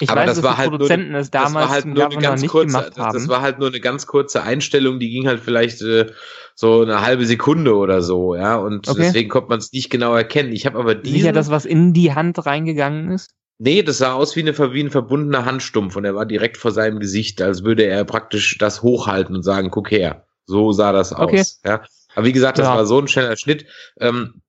ich 0.00 0.10
aber 0.10 0.22
weiß, 0.22 0.26
das 0.26 0.36
dass 0.36 0.44
war 0.44 0.52
die 0.52 0.58
halt 0.58 0.70
Produzenten 0.70 1.12
nur, 1.12 1.20
es 1.20 1.30
damals 1.30 1.68
halt 1.68 1.84
nur 1.84 2.04
eine 2.04 2.18
ganz 2.18 2.46
kurze, 2.46 2.90
das, 2.94 3.12
das, 3.12 3.28
war 3.28 3.40
halt 3.40 3.58
nur 3.58 3.68
eine 3.68 3.80
ganz 3.80 4.06
kurze 4.06 4.42
Einstellung, 4.42 4.98
die 4.98 5.10
ging 5.10 5.28
halt 5.28 5.40
vielleicht 5.40 5.82
äh, 5.82 6.06
so 6.54 6.82
eine 6.82 7.02
halbe 7.02 7.26
Sekunde 7.26 7.76
oder 7.76 8.02
so, 8.02 8.34
ja, 8.34 8.56
und 8.56 8.88
okay. 8.88 9.02
deswegen 9.02 9.28
konnte 9.28 9.50
man 9.50 9.58
es 9.58 9.72
nicht 9.72 9.90
genau 9.90 10.14
erkennen. 10.14 10.52
Ich 10.52 10.66
habe 10.66 10.78
aber 10.78 10.94
diesen... 10.94 11.18
Sicher, 11.18 11.32
das, 11.32 11.50
was 11.50 11.64
in 11.64 11.92
die 11.92 12.14
Hand 12.14 12.44
reingegangen 12.44 13.10
ist? 13.10 13.30
Nee, 13.58 13.82
das 13.82 13.98
sah 13.98 14.14
aus 14.14 14.34
wie, 14.34 14.40
eine, 14.40 14.58
wie 14.58 14.82
ein 14.82 14.90
verbundener 14.90 15.44
Handstumpf 15.44 15.94
und 15.94 16.04
er 16.04 16.16
war 16.16 16.26
direkt 16.26 16.56
vor 16.56 16.72
seinem 16.72 16.98
Gesicht, 16.98 17.40
als 17.40 17.62
würde 17.62 17.84
er 17.84 18.04
praktisch 18.04 18.58
das 18.58 18.82
hochhalten 18.82 19.36
und 19.36 19.42
sagen, 19.44 19.70
guck 19.70 19.90
her. 19.90 20.26
So 20.46 20.72
sah 20.72 20.90
das 20.90 21.12
aus. 21.12 21.22
Okay. 21.22 21.44
Ja. 21.64 21.82
Aber 22.16 22.26
wie 22.26 22.32
gesagt, 22.32 22.58
das 22.58 22.66
ja. 22.66 22.74
war 22.74 22.86
so 22.86 22.98
ein 22.98 23.06
schneller 23.06 23.36
Schnitt, 23.36 23.66
ähm, 24.00 24.42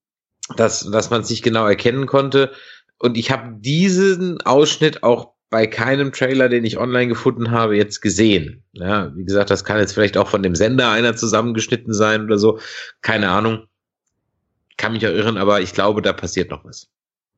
dass, 0.55 0.89
dass 0.89 1.11
man 1.11 1.21
es 1.21 1.29
nicht 1.29 1.43
genau 1.43 1.67
erkennen 1.67 2.07
konnte. 2.07 2.51
Und 2.97 3.17
ich 3.17 3.31
habe 3.31 3.55
diesen 3.59 4.41
Ausschnitt 4.41 5.03
auch 5.03 5.32
bei 5.53 5.67
keinem 5.67 6.11
Trailer, 6.11 6.49
den 6.49 6.65
ich 6.65 6.79
online 6.79 7.09
gefunden 7.09 7.51
habe, 7.51 7.77
jetzt 7.77 8.01
gesehen. 8.01 8.63
Ja, 8.71 9.15
wie 9.15 9.23
gesagt, 9.23 9.51
das 9.51 9.63
kann 9.63 9.77
jetzt 9.77 9.93
vielleicht 9.93 10.17
auch 10.17 10.27
von 10.27 10.41
dem 10.41 10.55
Sender 10.55 10.89
einer 10.89 11.15
zusammengeschnitten 11.15 11.93
sein 11.93 12.23
oder 12.23 12.39
so. 12.39 12.57
Keine 13.03 13.29
Ahnung. 13.29 13.67
Kann 14.77 14.93
mich 14.93 15.05
auch 15.05 15.11
irren, 15.11 15.37
aber 15.37 15.61
ich 15.61 15.75
glaube, 15.75 16.01
da 16.01 16.11
passiert 16.11 16.49
noch 16.49 16.65
was. 16.65 16.89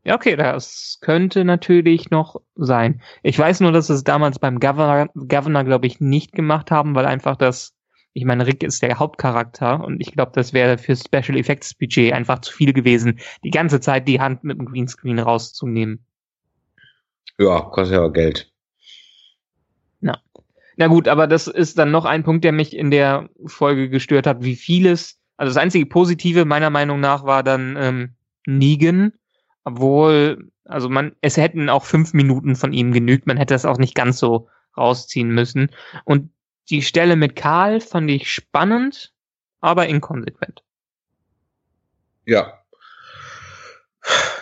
Ja, 0.06 0.15
okay, 0.15 0.38
das 0.38 0.99
könnte 1.01 1.43
natürlich 1.43 2.10
noch 2.10 2.39
sein. 2.56 3.01
Ich 3.21 3.38
weiß 3.38 3.60
nur, 3.60 3.73
dass 3.73 3.89
es 3.89 4.06
damals 4.06 4.39
beim 4.39 4.62
Governor, 4.62 5.10
Governor 5.13 5.65
glaube 5.65 5.86
ich, 5.86 5.99
nicht 5.99 6.32
gemacht 6.32 6.71
haben, 6.71 6.95
weil 6.95 7.08
einfach 7.08 7.36
das, 7.36 7.73
ich 8.13 8.23
meine, 8.23 8.47
Rick 8.47 8.63
ist 8.63 8.82
der 8.82 8.97
Hauptcharakter 8.97 9.84
und 9.84 9.99
ich 9.99 10.13
glaube, 10.13 10.32
das 10.36 10.54
wäre 10.54 10.78
für 10.78 10.95
Special 10.95 11.38
Effects 11.38 11.73
Budget 11.73 12.13
einfach 12.13 12.39
zu 12.39 12.54
viel 12.54 12.71
gewesen, 12.71 13.19
die 13.43 13.51
ganze 13.51 13.82
Zeit 13.82 14.08
die 14.08 14.21
Hand 14.21 14.45
mit 14.45 14.58
dem 14.58 14.67
Greenscreen 14.67 15.19
rauszunehmen. 15.19 16.06
Ja, 17.38 17.62
kostet 17.62 17.96
ja 17.96 18.04
auch 18.04 18.14
Geld. 18.14 18.52
Na. 20.00 20.22
Na 20.78 20.88
gut, 20.88 21.08
aber 21.08 21.28
das 21.28 21.48
ist 21.48 21.78
dann 21.78 21.92
noch 21.92 22.06
ein 22.06 22.24
Punkt, 22.24 22.44
der 22.44 22.52
mich 22.52 22.76
in 22.76 22.92
der 22.92 23.30
Folge 23.46 23.90
gestört 23.90 24.28
hat, 24.28 24.44
wie 24.44 24.56
vieles, 24.56 25.20
also 25.38 25.54
das 25.54 25.62
einzige 25.62 25.86
Positive 25.86 26.46
meiner 26.46 26.70
Meinung 26.70 27.00
nach 27.00 27.26
war 27.26 27.44
dann 27.44 27.78
ähm, 27.80 28.16
Negan, 28.46 29.14
obwohl, 29.64 30.52
also 30.66 30.90
man, 30.90 31.16
es 31.22 31.38
hätten 31.38 31.70
auch 31.70 31.86
fünf 31.86 32.14
Minuten 32.14 32.56
von 32.56 32.74
ihm 32.74 32.92
genügt, 32.92 33.28
man 33.28 33.38
hätte 33.38 33.54
das 33.54 33.66
auch 33.66 33.78
nicht 33.78 33.96
ganz 33.96 34.20
so 34.20 34.50
rausziehen 34.78 35.30
müssen. 35.30 35.72
Und 36.04 36.32
die 36.70 36.82
Stelle 36.82 37.16
mit 37.16 37.36
Karl 37.36 37.80
fand 37.80 38.10
ich 38.10 38.30
spannend, 38.30 39.14
aber 39.62 39.88
inkonsequent. 39.88 40.64
Ja, 42.26 42.64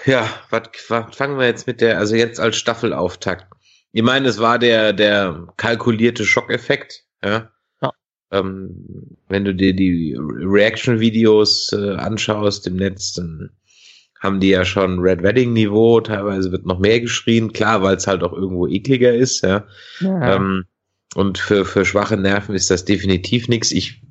ja, 0.05 0.29
was, 0.49 0.69
fangen 1.15 1.37
wir 1.37 1.45
jetzt 1.45 1.67
mit 1.67 1.81
der, 1.81 1.97
also 1.97 2.15
jetzt 2.15 2.39
als 2.39 2.57
Staffelauftakt. 2.57 3.47
Ich 3.91 4.03
meine, 4.03 4.27
es 4.27 4.39
war 4.39 4.59
der, 4.59 4.93
der 4.93 5.47
kalkulierte 5.57 6.25
Schockeffekt, 6.25 7.03
ja. 7.23 7.51
ja. 7.81 7.91
Ähm, 8.31 9.17
wenn 9.29 9.45
du 9.45 9.53
dir 9.53 9.75
die 9.75 10.17
Reaction-Videos 10.17 11.73
äh, 11.73 11.95
anschaust 11.95 12.65
im 12.67 12.77
Netz, 12.77 13.13
dann 13.13 13.51
haben 14.19 14.39
die 14.39 14.49
ja 14.49 14.65
schon 14.65 14.99
Red 14.99 15.21
Wedding 15.21 15.53
Niveau, 15.53 15.99
teilweise 15.99 16.51
wird 16.51 16.65
noch 16.65 16.79
mehr 16.79 17.01
geschrien, 17.01 17.51
klar, 17.51 17.83
weil 17.83 17.97
es 17.97 18.07
halt 18.07 18.23
auch 18.23 18.33
irgendwo 18.33 18.67
ekliger 18.67 19.13
ist, 19.13 19.43
ja. 19.43 19.67
ja. 19.99 20.35
Ähm, 20.35 20.65
und 21.15 21.37
für, 21.37 21.65
für 21.65 21.85
schwache 21.85 22.17
Nerven 22.17 22.55
ist 22.55 22.71
das 22.71 22.85
definitiv 22.85 23.47
nichts. 23.47 23.71
Ich 23.71 24.01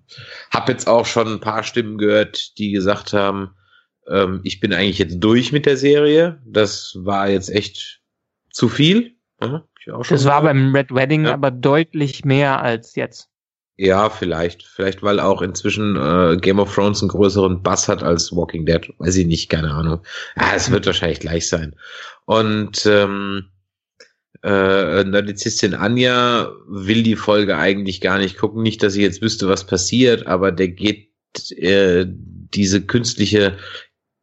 habe 0.51 0.71
jetzt 0.71 0.87
auch 0.87 1.07
schon 1.07 1.27
ein 1.27 1.41
paar 1.41 1.65
Stimmen 1.65 1.99
gehört, 1.99 2.59
die 2.59 2.71
gesagt 2.71 3.13
haben, 3.13 3.57
ähm, 4.09 4.41
ich 4.45 4.61
bin 4.61 4.73
eigentlich 4.73 4.99
jetzt 4.99 5.19
durch 5.21 5.53
mit 5.53 5.67
der 5.67 5.77
Serie. 5.77 6.41
Das 6.45 6.97
war 6.99 7.29
jetzt 7.29 7.51
echt 7.51 8.01
zu 8.51 8.69
viel. 8.69 9.17
Ja, 9.41 9.65
das 9.87 10.25
war 10.25 10.43
beim 10.43 10.75
Red 10.75 10.95
Wedding 10.95 11.25
ja. 11.25 11.35
aber 11.35 11.51
deutlich 11.51 12.25
mehr 12.25 12.63
als 12.63 12.95
jetzt. 12.95 13.29
Ja, 13.77 14.11
vielleicht. 14.11 14.63
Vielleicht, 14.65 15.03
weil 15.03 15.19
auch 15.19 15.43
inzwischen 15.43 15.97
äh, 15.97 16.37
Game 16.37 16.61
of 16.61 16.73
Thrones 16.73 17.01
einen 17.01 17.09
größeren 17.09 17.63
Bass 17.63 17.89
hat 17.89 18.03
als 18.03 18.31
Walking 18.31 18.67
Dead. 18.67 18.93
Weiß 18.99 19.17
ich 19.17 19.27
nicht, 19.27 19.49
keine 19.49 19.73
Ahnung. 19.73 20.01
Ja, 20.37 20.53
es 20.55 20.71
wird 20.71 20.87
wahrscheinlich 20.87 21.21
gleich 21.21 21.49
sein. 21.49 21.75
Und 22.27 22.87
ähm, 22.87 23.49
äh, 24.45 25.05
Nerdizistin 25.05 25.75
Anja 25.75 26.53
will 26.69 27.03
die 27.03 27.17
Folge 27.17 27.57
eigentlich 27.57 28.01
gar 28.01 28.19
nicht 28.19 28.39
gucken. 28.39 28.63
Nicht, 28.63 28.83
dass 28.83 28.93
sie 28.93 29.03
jetzt 29.03 29.23
wüsste, 29.23 29.49
was 29.49 29.67
passiert, 29.67 30.27
aber 30.27 30.53
der 30.53 30.69
geht 30.69 31.11
äh, 31.57 32.07
diese 32.09 32.83
künstliche 32.83 33.57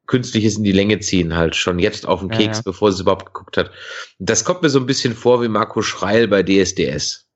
künstliches 0.10 0.58
in 0.58 0.63
die 0.63 0.72
Länge 0.72 1.00
ziehen 1.00 1.36
halt 1.36 1.56
schon 1.56 1.78
jetzt 1.78 2.08
auf 2.08 2.19
den 2.19 2.30
Keks, 2.30 2.43
ja, 2.43 2.54
ja. 2.54 2.62
bevor 2.65 2.91
sie 2.91 2.95
es 2.95 3.02
überhaupt 3.02 3.28
geguckt 3.28 3.58
hat. 3.58 3.69
Das 4.17 4.43
kommt 4.43 4.63
mir 4.63 4.69
so 4.69 4.80
ein 4.80 4.88
bisschen 4.88 5.13
vor 5.13 5.41
wie 5.43 5.48
Marco 5.48 5.84
Schreil 5.84 6.28
bei 6.28 6.41
DSDS. 6.41 7.28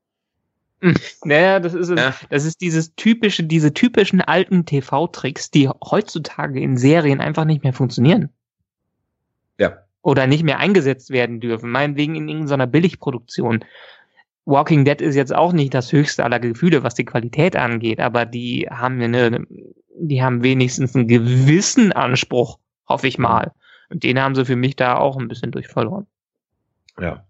Naja, 1.24 1.60
das 1.60 1.76
ist, 1.76 1.92
ja. 1.92 2.14
das 2.30 2.46
ist 2.46 2.60
dieses 2.60 2.96
typische, 2.96 3.44
diese 3.44 3.74
typischen 3.74 4.22
alten 4.22 4.66
TV-Tricks, 4.66 5.52
die 5.52 5.70
heutzutage 5.70 6.60
in 6.60 6.76
Serien 6.76 7.22
einfach 7.22 7.46
nicht 7.46 7.64
mehr 7.64 7.74
funktionieren. 7.74 8.30
Ja. 9.60 9.78
Oder 10.02 10.26
nicht 10.26 10.44
mehr 10.44 10.58
eingesetzt 10.58 11.12
werden 11.12 11.40
dürfen. 11.40 11.70
Meinetwegen 11.70 12.16
in 12.16 12.28
irgendeiner 12.28 12.68
Billigproduktion. 12.68 13.64
Walking 14.46 14.84
Dead 14.84 15.00
ist 15.00 15.16
jetzt 15.16 15.34
auch 15.34 15.54
nicht 15.54 15.74
das 15.76 15.94
höchste 15.94 16.24
aller 16.26 16.40
Gefühle, 16.40 16.84
was 16.84 16.96
die 16.96 17.06
Qualität 17.06 17.56
angeht, 17.56 18.00
aber 18.00 18.26
die 18.26 18.68
haben 18.70 19.00
eine, 19.00 19.46
die 19.96 20.22
haben 20.24 20.44
wenigstens 20.44 20.96
einen 20.96 21.08
gewissen 21.08 21.94
Anspruch, 21.94 22.60
hoffe 22.88 23.08
ich 23.08 23.18
mal. 23.18 23.54
Und 23.90 24.04
den 24.04 24.20
haben 24.20 24.36
sie 24.36 24.46
für 24.46 24.56
mich 24.56 24.76
da 24.76 24.98
auch 24.98 25.18
ein 25.18 25.28
bisschen 25.28 25.52
durch 25.52 25.68
verloren. 25.68 26.08
Ja. 27.00 27.28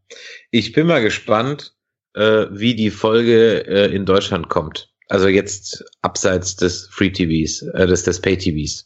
Ich 0.52 0.74
bin 0.74 0.88
mal 0.88 1.02
gespannt, 1.02 1.74
äh, 2.14 2.46
wie 2.52 2.76
die 2.76 2.92
Folge 2.92 3.66
äh, 3.66 3.94
in 3.94 4.06
Deutschland 4.06 4.50
kommt. 4.50 4.90
Also 5.10 5.28
jetzt 5.28 5.84
abseits 6.02 6.56
des 6.56 6.88
Free 6.88 7.12
TVs, 7.12 7.62
äh, 7.62 7.88
des, 7.88 8.04
des 8.04 8.22
Pay 8.22 8.38
TVs. 8.38 8.86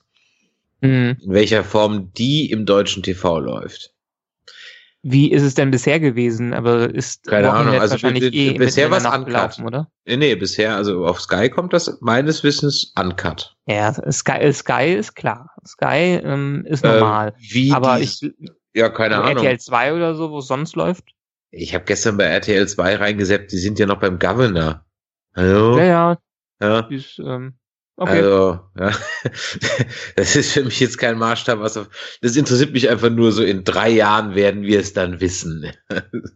Mhm. 0.82 1.17
In 1.21 1.34
welcher 1.34 1.63
Form 1.63 2.12
die 2.13 2.51
im 2.51 2.65
deutschen 2.65 3.03
TV 3.03 3.39
läuft. 3.39 3.93
Wie 5.10 5.32
ist 5.32 5.43
es 5.43 5.54
denn 5.54 5.72
bisher 5.72 6.02
gewesen? 6.02 6.54
Aber 6.54 6.93
ist 6.93 7.28
keine 7.28 7.54
Ahnung, 7.54 7.76
also 7.76 7.93
wahrscheinlich 7.93 8.34
eh 8.34 8.54
bisher 8.54 8.91
was 8.91 9.06
uncut, 9.06 9.58
oder? 9.65 9.89
Nee, 10.06 10.36
bisher, 10.36 10.76
also 10.76 11.06
auf 11.06 11.22
Sky 11.22 11.50
kommt 11.50 11.72
das 11.72 12.00
meines 12.02 12.43
Wissens 12.43 12.91
uncut. 13.00 13.56
Ja, 13.67 13.93
Sky, 14.12 14.52
Sky 14.52 14.96
ist 14.96 15.15
klar. 15.15 15.50
Sky 15.65 16.20
ähm, 16.24 16.65
ist 16.67 16.84
normal. 16.84 17.30
Äh, 17.30 17.54
wie 17.54 17.72
aber 17.72 18.02
ich 18.02 18.20
ja 18.74 18.89
keine 18.89 19.17
Ahnung. 19.17 19.46
RTL 19.46 19.60
2 19.60 19.93
oder 19.93 20.15
so, 20.15 20.30
wo 20.30 20.39
es 20.39 20.48
sonst 20.48 20.76
läuft? 20.76 21.06
Ich 21.52 21.74
habe 21.74 21.86
gestern 21.86 22.17
bei 22.17 22.26
RTL 22.26 22.67
2 22.67 22.96
reingesetzt, 22.98 23.54
die 23.54 23.58
sind 23.58 23.80
ja 23.80 23.86
noch 23.86 24.02
beim 24.02 24.20
Governor. 24.20 24.86
Hallo? 25.36 25.78
Ja, 25.78 25.84
ja. 25.86 26.17
ja. 26.62 26.80
Ist, 26.89 27.17
ähm, 27.20 27.58
okay. 27.98 28.18
Also, 28.18 28.60
ja. 28.80 28.92
das 30.16 30.36
ist 30.36 30.54
für 30.54 30.64
mich 30.64 30.80
jetzt 30.80 30.98
kein 30.98 31.18
Maßstab. 31.18 31.60
Was 31.60 31.78
auf, 31.78 31.90
das 32.22 32.36
interessiert 32.36 32.72
mich 32.72 32.90
einfach 32.90 33.10
nur 33.10 33.32
so, 33.32 33.44
in 33.44 33.64
drei 33.64 33.90
Jahren 33.90 34.36
werden 34.36 34.64
wir 34.64 34.80
es 34.80 34.94
dann 34.94 35.20
wissen. 35.20 35.72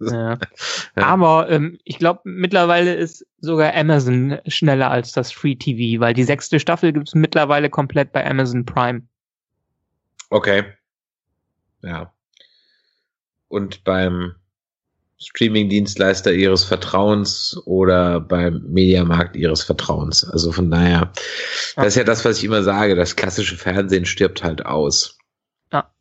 ja. 0.02 0.38
ja. 0.96 1.04
Aber 1.04 1.50
ähm, 1.50 1.78
ich 1.84 1.98
glaube, 1.98 2.22
mittlerweile 2.26 2.94
ist 2.96 3.26
sogar 3.40 3.74
Amazon 3.76 4.40
schneller 4.48 4.92
als 4.92 5.14
das 5.14 5.32
Free 5.32 5.56
TV, 5.56 6.02
weil 6.02 6.14
die 6.14 6.24
sechste 6.24 6.60
Staffel 6.60 6.94
gibt 6.94 7.08
es 7.08 7.16
mittlerweile 7.16 7.70
komplett 7.70 8.12
bei 8.12 8.30
Amazon 8.30 8.66
Prime. 8.66 9.04
Okay. 10.30 10.64
Ja. 11.82 12.14
Und 13.48 13.84
beim 13.84 14.36
Streaming-Dienstleister 15.22 16.34
ihres 16.34 16.64
Vertrauens 16.64 17.56
oder 17.66 18.20
beim 18.20 18.64
Mediamarkt 18.68 19.36
ihres 19.36 19.64
Vertrauens. 19.64 20.28
Also 20.28 20.52
von 20.52 20.72
daher, 20.72 21.12
das 21.76 21.88
ist 21.88 21.96
ja 21.96 22.04
das, 22.04 22.26
was 22.26 22.40
ich 22.40 22.44
immer 22.44 22.64
sage, 22.64 22.96
das 22.96 23.16
klassische 23.16 23.56
Fernsehen 23.56 24.06
stirbt 24.06 24.44
halt 24.44 24.66
aus. 24.66 25.20
Ja. 25.72 25.94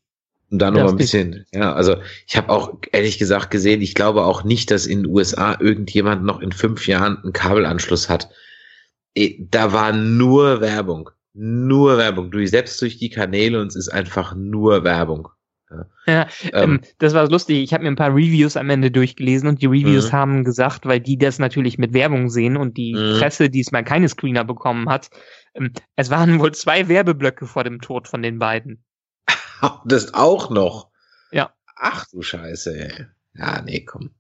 Und 0.51 0.59
dann 0.59 0.75
noch 0.75 0.89
ein 0.89 0.97
bisschen, 0.97 1.45
ja, 1.53 1.75
also 1.75 1.97
ich 2.27 2.37
habe 2.37 2.49
auch 2.49 2.79
ehrlich 2.93 3.19
gesagt 3.19 3.51
gesehen, 3.51 3.83
ich 3.83 3.95
glaube 3.95 4.25
auch 4.25 4.43
nicht, 4.43 4.71
dass 4.71 4.87
in 4.87 5.03
den 5.03 5.13
USA 5.13 5.57
irgendjemand 5.61 6.25
noch 6.25 6.41
in 6.41 6.53
fünf 6.53 6.87
Jahren 6.87 7.19
einen 7.19 7.35
Kabelanschluss 7.35 8.09
hat. 8.09 8.31
Eh, 9.15 9.37
da 9.39 9.73
war 9.73 9.93
nur 9.93 10.63
Werbung. 10.63 11.11
Nur 11.35 11.99
Werbung. 11.99 12.31
Du 12.31 12.45
selbst 12.47 12.81
durch 12.81 12.99
die 12.99 13.11
Kanäle 13.11 13.61
und 13.61 13.69
es 13.69 13.77
ist 13.77 13.91
einfach 13.91 14.35
nur 14.35 14.83
Werbung. 14.83 15.29
Ja, 16.07 16.27
ähm, 16.43 16.51
ähm, 16.53 16.81
das 16.99 17.15
war 17.15 17.29
lustig. 17.29 17.59
Ich 17.59 17.73
habe 17.73 17.85
mir 17.85 17.91
ein 17.91 17.97
paar 17.97 18.11
Reviews 18.11 18.57
am 18.57 18.71
Ende 18.71 18.91
durchgelesen 18.91 19.49
und 19.49 19.63
die 19.63 19.67
Reviews 19.67 20.11
mhm. 20.11 20.17
haben 20.17 20.45
gesagt, 20.45 20.87
weil 20.87 21.01
die 21.01 21.17
das 21.17 21.39
natürlich 21.39 21.79
mit 21.79 21.93
Werbung 21.93 22.29
sehen 22.29 22.57
und 22.57 22.77
die 22.77 22.95
mhm. 22.95 23.19
Presse 23.19 23.51
diesmal 23.51 23.85
keine 23.85 24.09
Screener 24.09 24.45
bekommen 24.45 24.89
hat, 24.89 25.11
ähm, 25.55 25.73
es 25.97 26.11
waren 26.11 26.41
wohl 26.41 26.53
zwei 26.53 26.89
Werbeblöcke 26.89 27.47
vor 27.47 27.65
dem 27.65 27.81
Tod 27.81 28.09
von 28.09 28.23
den 28.23 28.39
beiden. 28.39 28.85
Das 29.85 30.15
auch 30.15 30.49
noch. 30.49 30.89
Ja. 31.33 31.53
Ach 31.77 32.07
du 32.11 32.23
Scheiße, 32.23 32.79
ey. 32.79 33.07
Ja, 33.35 33.61
nee, 33.61 33.85
komm. 33.85 34.11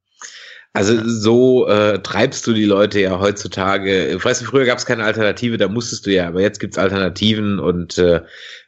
Also 0.72 1.02
so 1.04 1.66
äh, 1.66 1.98
treibst 2.00 2.46
du 2.46 2.52
die 2.52 2.64
Leute 2.64 3.00
ja 3.00 3.18
heutzutage. 3.18 4.18
Weißt 4.22 4.42
du, 4.42 4.46
früher 4.46 4.66
gab 4.66 4.78
es 4.78 4.86
keine 4.86 5.02
Alternative, 5.02 5.56
da 5.56 5.66
musstest 5.66 6.06
du 6.06 6.12
ja, 6.12 6.28
aber 6.28 6.40
jetzt 6.40 6.60
gibt's 6.60 6.78
Alternativen 6.78 7.58
und 7.58 7.98
äh, 7.98 8.20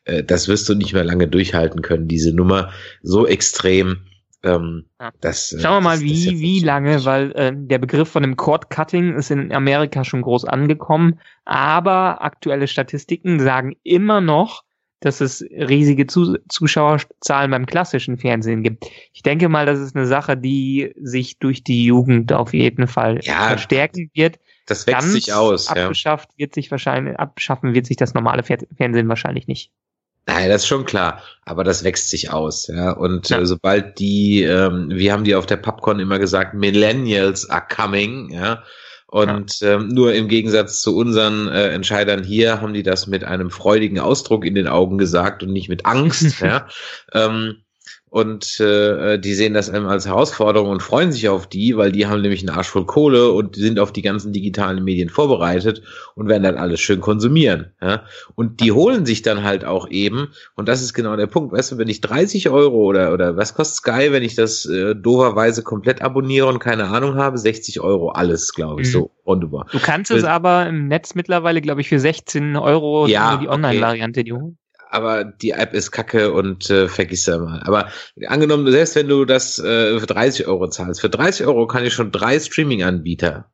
äh, 0.05 0.25
das 0.25 0.49
wirst 0.49 0.69
du 0.69 0.75
nicht 0.75 0.93
mehr 0.93 1.05
lange 1.05 1.29
durchhalten 1.29 1.81
können, 1.83 2.09
diese 2.09 2.35
Nummer 2.35 2.73
so 3.03 3.27
extrem. 3.27 3.99
Ähm, 4.45 4.87
ja. 5.01 5.13
das, 5.21 5.53
äh, 5.53 5.61
Schauen 5.61 5.77
wir 5.77 5.81
mal, 5.81 5.93
das, 5.93 6.03
wie, 6.03 6.25
das 6.25 6.35
wie 6.35 6.59
lange, 6.59 7.05
weil 7.05 7.31
äh, 7.37 7.53
der 7.55 7.79
Begriff 7.79 8.09
von 8.09 8.25
dem 8.25 8.37
Cord-Cutting 8.37 9.15
ist 9.15 9.31
in 9.31 9.53
Amerika 9.53 10.03
schon 10.03 10.23
groß 10.23 10.45
angekommen, 10.47 11.21
aber 11.45 12.23
aktuelle 12.23 12.67
Statistiken 12.67 13.39
sagen 13.39 13.77
immer 13.85 14.21
noch, 14.21 14.65
dass 15.03 15.21
es 15.21 15.43
riesige 15.43 16.07
Zuschauerzahlen 16.07 17.51
beim 17.51 17.67
klassischen 17.67 18.19
Fernsehen 18.19 18.63
gibt. 18.63 18.87
Ich 19.13 19.23
denke 19.23 19.49
mal, 19.49 19.67
das 19.67 19.81
ist 19.81 19.97
eine 19.97 20.07
Sache, 20.07 20.37
die 20.37 20.93
sich 21.01 21.39
durch 21.39 21.65
die 21.65 21.85
Jugend 21.85 22.33
auf 22.33 22.55
jeden 22.55 22.87
Fall 22.87 23.19
ja, 23.23 23.49
verstärken 23.49 24.11
wird. 24.15 24.39
Das 24.67 24.87
wächst 24.87 25.01
Ganz 25.01 25.13
sich 25.13 25.33
aus. 25.33 25.69
Abgeschafft 25.69 26.31
ja. 26.33 26.39
wird 26.39 26.55
sich 26.55 26.71
wahrscheinlich, 26.71 27.19
abschaffen 27.19 27.75
wird 27.75 27.87
sich 27.87 27.97
das 27.97 28.15
normale 28.15 28.45
Fernsehen 28.45 29.09
wahrscheinlich 29.09 29.49
nicht. 29.49 29.73
Nein, 30.27 30.49
das 30.49 30.63
ist 30.63 30.69
schon 30.69 30.85
klar, 30.85 31.21
aber 31.45 31.65
das 31.65 31.83
wächst 31.83 32.09
sich 32.09 32.31
aus, 32.31 32.69
ja. 32.69 32.93
Und 32.93 33.29
ja. 33.29 33.41
Äh, 33.41 33.47
sobald 33.47 33.99
die, 33.99 34.43
ähm, 34.43 34.89
wir 34.91 35.13
haben 35.13 35.25
die 35.25 35.35
auf 35.35 35.47
der 35.47 35.57
Popcorn 35.57 35.99
immer 35.99 36.21
gesagt, 36.21 36.55
Millennials 36.55 37.51
are 37.51 37.65
coming, 37.69 38.31
ja, 38.31 38.63
und 39.13 39.61
ja. 39.61 39.75
ähm, 39.75 39.89
nur 39.89 40.15
im 40.15 40.27
Gegensatz 40.27 40.81
zu 40.81 40.97
unseren 40.97 41.47
äh, 41.47 41.69
Entscheidern 41.69 42.25
hier 42.25 42.63
haben 42.63 42.73
die 42.73 42.83
das 42.83 43.07
mit 43.07 43.25
einem 43.25 43.51
freudigen 43.51 43.99
Ausdruck 43.99 44.47
in 44.47 44.55
den 44.55 44.67
Augen 44.67 44.97
gesagt 44.97 45.43
und 45.43 45.53
nicht 45.53 45.69
mit 45.69 45.85
Angst. 45.85 46.41
ja. 46.41 46.67
Ähm, 47.13 47.63
und 48.13 48.61
äh, 48.61 49.19
die 49.19 49.33
sehen 49.33 49.55
das 49.55 49.71
als 49.71 50.07
Herausforderung 50.07 50.69
und 50.69 50.83
freuen 50.83 51.13
sich 51.13 51.31
auf 51.31 51.47
die, 51.47 51.79
weil 51.79 51.93
die 51.93 52.07
haben 52.07 52.21
nämlich 52.21 52.47
einen 52.47 52.55
Arsch 52.55 52.69
voll 52.69 52.85
Kohle 52.85 53.33
und 53.33 53.57
sind 53.57 53.81
auf 53.81 53.91
die 53.91 54.03
ganzen 54.03 54.35
digitalen 54.35 54.85
Medien 54.85 55.09
vorbereitet 55.09 55.83
und 56.15 56.29
werden 56.29 56.43
dann 56.43 56.59
alles 56.59 56.83
schön 56.83 57.01
konsumieren. 57.01 57.73
Ja? 57.81 58.03
Und 58.35 58.61
die 58.61 58.71
holen 58.71 59.07
sich 59.07 59.23
dann 59.23 59.45
halt 59.45 59.65
auch 59.65 59.89
eben, 59.89 60.29
und 60.57 60.69
das 60.69 60.83
ist 60.83 60.93
genau 60.93 61.17
der 61.17 61.27
Punkt, 61.27 61.55
weißt 61.55 61.73
du, 61.73 61.79
wenn 61.79 61.89
ich 61.89 62.03
30 62.03 62.51
Euro 62.51 62.83
oder, 62.85 63.15
oder 63.15 63.39
was 63.39 63.55
kostet 63.55 63.77
Sky, 63.77 64.13
wenn 64.13 64.23
ich 64.23 64.35
das 64.35 64.67
äh, 64.67 64.95
doverweise 64.95 65.63
komplett 65.63 66.03
abonniere 66.03 66.49
und 66.49 66.59
keine 66.59 66.89
Ahnung 66.89 67.15
habe, 67.15 67.39
60 67.39 67.81
Euro 67.81 68.11
alles, 68.11 68.53
glaube 68.53 68.83
ich, 68.83 68.89
mhm. 68.89 68.93
so 68.93 69.11
wunderbar. 69.25 69.67
Du 69.73 69.79
kannst 69.79 70.11
es 70.11 70.25
aber 70.25 70.67
im 70.67 70.87
Netz 70.87 71.15
mittlerweile, 71.15 71.63
glaube 71.63 71.81
ich, 71.81 71.89
für 71.89 71.99
16 71.99 72.57
Euro 72.57 73.07
ja, 73.07 73.39
die 73.39 73.49
Online-Variante, 73.49 74.21
okay. 74.21 74.25
die 74.25 74.33
aber 74.93 75.25
die 75.25 75.51
App 75.51 75.73
ist 75.75 75.91
kacke 75.91 76.33
und 76.33 76.69
äh, 76.71 76.89
vergiss 76.89 77.25
da 77.25 77.39
mal. 77.39 77.63
Aber 77.65 77.89
angenommen, 78.27 78.71
selbst 78.71 78.95
wenn 78.95 79.09
du 79.09 79.25
das 79.25 79.59
äh, 79.59 79.99
für 79.99 80.07
30 80.07 80.47
Euro 80.47 80.69
zahlst, 80.69 81.01
für 81.01 81.09
30 81.09 81.47
Euro 81.47 81.67
kann 81.67 81.85
ich 81.85 81.95
schon 81.95 82.13
drei 82.13 82.39
Streaming-Anbieter 82.39 83.51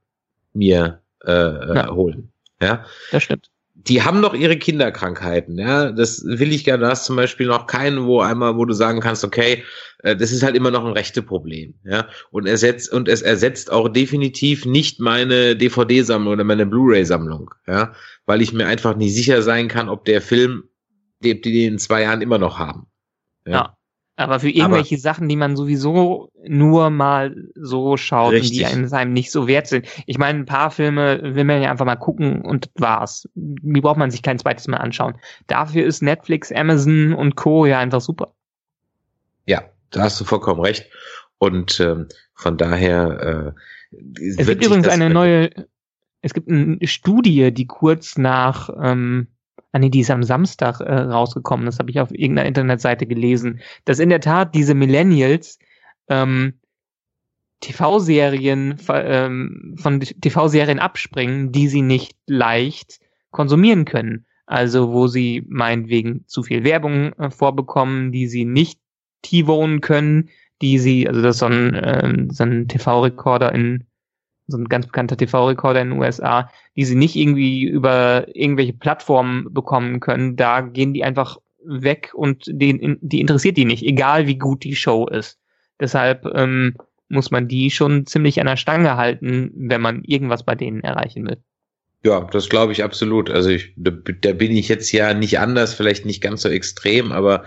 mir 0.52 1.00
äh, 1.24 1.32
äh, 1.32 1.74
ja. 1.74 1.90
holen. 1.90 2.32
Ja, 2.60 2.84
das 3.12 3.22
stimmt. 3.22 3.50
Die 3.74 4.02
haben 4.02 4.20
noch 4.20 4.34
ihre 4.34 4.56
Kinderkrankheiten, 4.56 5.56
ja. 5.56 5.92
Das 5.92 6.24
will 6.24 6.52
ich 6.52 6.64
gerne. 6.64 6.84
Du 6.84 6.90
hast 6.90 7.04
zum 7.04 7.14
Beispiel 7.14 7.46
noch 7.46 7.66
keinen, 7.66 8.06
wo 8.06 8.20
einmal, 8.20 8.56
wo 8.56 8.64
du 8.64 8.74
sagen 8.74 9.00
kannst, 9.00 9.24
okay, 9.24 9.64
äh, 10.02 10.16
das 10.16 10.32
ist 10.32 10.42
halt 10.42 10.56
immer 10.56 10.72
noch 10.72 10.84
ein 10.84 10.92
rechte 10.92 11.22
Problem, 11.22 11.74
ja. 11.84 12.08
Und 12.30 12.46
ersetzt 12.46 12.92
und 12.92 13.08
es 13.08 13.22
ersetzt 13.22 13.70
auch 13.70 13.88
definitiv 13.88 14.64
nicht 14.64 14.98
meine 14.98 15.54
DVD-Sammlung 15.54 16.32
oder 16.32 16.44
meine 16.44 16.66
Blu-ray-Sammlung, 16.66 17.54
ja, 17.68 17.92
weil 18.26 18.42
ich 18.42 18.52
mir 18.52 18.66
einfach 18.66 18.96
nicht 18.96 19.14
sicher 19.14 19.42
sein 19.42 19.68
kann, 19.68 19.88
ob 19.88 20.04
der 20.04 20.20
Film 20.20 20.64
die, 21.20 21.40
die 21.40 21.66
in 21.66 21.78
zwei 21.78 22.02
Jahren 22.02 22.22
immer 22.22 22.38
noch 22.38 22.58
haben. 22.58 22.86
Ja. 23.46 23.52
ja. 23.52 23.74
Aber 24.16 24.40
für 24.40 24.50
irgendwelche 24.50 24.96
Aber 24.96 25.00
Sachen, 25.00 25.28
die 25.28 25.36
man 25.36 25.56
sowieso 25.56 26.32
nur 26.44 26.90
mal 26.90 27.36
so 27.54 27.96
schaut 27.96 28.34
und 28.34 28.50
die 28.50 28.66
einem, 28.66 29.12
nicht 29.12 29.30
so 29.30 29.46
wert 29.46 29.68
sind. 29.68 29.86
Ich 30.06 30.18
meine, 30.18 30.40
ein 30.40 30.44
paar 30.44 30.72
Filme 30.72 31.20
will 31.36 31.44
man 31.44 31.62
ja 31.62 31.70
einfach 31.70 31.86
mal 31.86 31.94
gucken 31.94 32.42
und 32.42 32.68
war's. 32.74 33.28
Die 33.36 33.80
braucht 33.80 33.96
man 33.96 34.10
sich 34.10 34.22
kein 34.22 34.40
zweites 34.40 34.66
Mal 34.66 34.78
anschauen. 34.78 35.14
Dafür 35.46 35.86
ist 35.86 36.02
Netflix, 36.02 36.50
Amazon 36.50 37.14
und 37.14 37.36
Co. 37.36 37.64
ja 37.64 37.78
einfach 37.78 38.00
super. 38.00 38.34
Ja, 39.46 39.62
da 39.90 40.02
hast 40.02 40.20
du 40.20 40.24
vollkommen 40.24 40.62
recht. 40.62 40.90
Und 41.38 41.78
ähm, 41.78 42.08
von 42.34 42.56
daher 42.56 43.54
äh, 43.54 43.96
es 44.20 44.36
gibt 44.36 44.64
übrigens 44.64 44.88
eine 44.88 45.10
neue, 45.10 45.50
es 46.22 46.34
gibt 46.34 46.50
eine 46.50 46.78
Studie, 46.86 47.52
die 47.52 47.66
kurz 47.66 48.18
nach 48.18 48.68
ähm, 48.82 49.28
Ah 49.72 49.78
nee, 49.78 49.90
die 49.90 50.00
ist 50.00 50.10
am 50.10 50.22
Samstag 50.22 50.80
äh, 50.80 50.94
rausgekommen. 50.94 51.66
Das 51.66 51.78
habe 51.78 51.90
ich 51.90 52.00
auf 52.00 52.10
irgendeiner 52.10 52.48
Internetseite 52.48 53.06
gelesen. 53.06 53.60
Dass 53.84 53.98
in 53.98 54.08
der 54.08 54.20
Tat 54.20 54.54
diese 54.54 54.74
Millennials 54.74 55.58
ähm, 56.08 56.54
TV-Serien 57.60 58.76
ähm, 58.88 59.76
von 59.78 60.00
TV-Serien 60.00 60.78
abspringen, 60.78 61.52
die 61.52 61.68
sie 61.68 61.82
nicht 61.82 62.16
leicht 62.26 63.00
konsumieren 63.30 63.84
können. 63.84 64.26
Also 64.46 64.92
wo 64.92 65.08
sie 65.08 65.44
meinetwegen 65.46 66.24
zu 66.26 66.42
viel 66.42 66.64
Werbung 66.64 67.12
äh, 67.14 67.30
vorbekommen, 67.30 68.12
die 68.12 68.26
sie 68.26 68.46
nicht 68.46 68.80
T-Vonen 69.22 69.80
können, 69.80 70.30
die 70.62 70.78
sie, 70.78 71.06
also 71.06 71.20
das 71.20 71.36
ist 71.36 71.40
so 71.40 71.46
ein, 71.46 71.78
ähm, 71.82 72.30
so 72.30 72.44
ein 72.44 72.68
TV-Rekorder 72.68 73.54
in 73.54 73.84
so 74.48 74.56
ein 74.56 74.68
ganz 74.68 74.86
bekannter 74.86 75.16
TV-Rekorder 75.16 75.82
in 75.82 75.90
den 75.90 75.98
USA, 76.00 76.50
die 76.74 76.84
sie 76.84 76.96
nicht 76.96 77.14
irgendwie 77.14 77.64
über 77.64 78.26
irgendwelche 78.34 78.72
Plattformen 78.72 79.52
bekommen 79.52 80.00
können, 80.00 80.36
da 80.36 80.62
gehen 80.62 80.94
die 80.94 81.04
einfach 81.04 81.38
weg 81.64 82.12
und 82.14 82.44
den, 82.48 82.98
die 83.00 83.20
interessiert 83.20 83.56
die 83.56 83.66
nicht, 83.66 83.84
egal 83.84 84.26
wie 84.26 84.38
gut 84.38 84.64
die 84.64 84.74
Show 84.74 85.06
ist. 85.06 85.38
Deshalb 85.80 86.24
ähm, 86.34 86.74
muss 87.08 87.30
man 87.30 87.46
die 87.46 87.70
schon 87.70 88.06
ziemlich 88.06 88.40
an 88.40 88.46
der 88.46 88.56
Stange 88.56 88.96
halten, 88.96 89.52
wenn 89.54 89.80
man 89.80 90.02
irgendwas 90.04 90.44
bei 90.44 90.54
denen 90.54 90.82
erreichen 90.82 91.26
will. 91.26 91.38
Ja, 92.04 92.20
das 92.30 92.48
glaube 92.48 92.72
ich 92.72 92.82
absolut. 92.82 93.30
Also 93.30 93.50
ich, 93.50 93.74
da, 93.76 93.90
da 93.90 94.32
bin 94.32 94.52
ich 94.52 94.68
jetzt 94.68 94.90
ja 94.92 95.14
nicht 95.14 95.38
anders, 95.38 95.74
vielleicht 95.74 96.06
nicht 96.06 96.22
ganz 96.22 96.42
so 96.42 96.48
extrem, 96.48 97.12
aber 97.12 97.44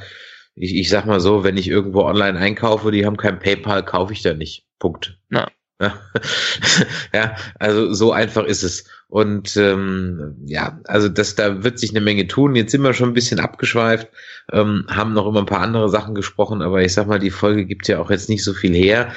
ich, 0.56 0.76
ich 0.76 0.90
sag 0.90 1.06
mal 1.06 1.20
so, 1.20 1.44
wenn 1.44 1.58
ich 1.58 1.68
irgendwo 1.68 2.02
online 2.02 2.38
einkaufe, 2.38 2.92
die 2.92 3.06
haben 3.06 3.18
kein 3.18 3.40
PayPal, 3.40 3.84
kaufe 3.84 4.14
ich 4.14 4.22
da 4.22 4.34
nicht. 4.34 4.66
Punkt. 4.78 5.18
Ja. 5.32 5.48
ja, 7.14 7.36
also 7.60 7.94
so 7.94 8.12
einfach 8.12 8.46
ist 8.46 8.64
es. 8.64 8.86
Und 9.08 9.58
ähm, 9.58 10.38
ja, 10.46 10.80
also 10.86 11.10
das, 11.10 11.36
da 11.36 11.64
wird 11.64 11.80
sich 11.80 11.92
eine 11.92 12.02
Menge 12.02 12.28
tun. 12.28 12.56
Jetzt 12.56 12.72
sind 12.72 12.82
wir 12.82 12.94
schon 12.94 13.10
ein 13.10 13.14
bisschen 13.14 13.40
abgeschweift, 13.40 14.08
ähm, 14.52 14.86
haben 14.90 15.14
noch 15.14 15.28
immer 15.28 15.40
ein 15.40 15.46
paar 15.46 15.62
andere 15.62 15.90
Sachen 15.90 16.16
gesprochen, 16.16 16.62
aber 16.62 16.82
ich 16.82 16.94
sag 16.94 17.08
mal, 17.08 17.20
die 17.20 17.30
Folge 17.30 17.66
gibt 17.66 17.88
ja 17.88 18.00
auch 18.00 18.10
jetzt 18.10 18.30
nicht 18.30 18.44
so 18.44 18.54
viel 18.54 18.74
her. 18.74 19.12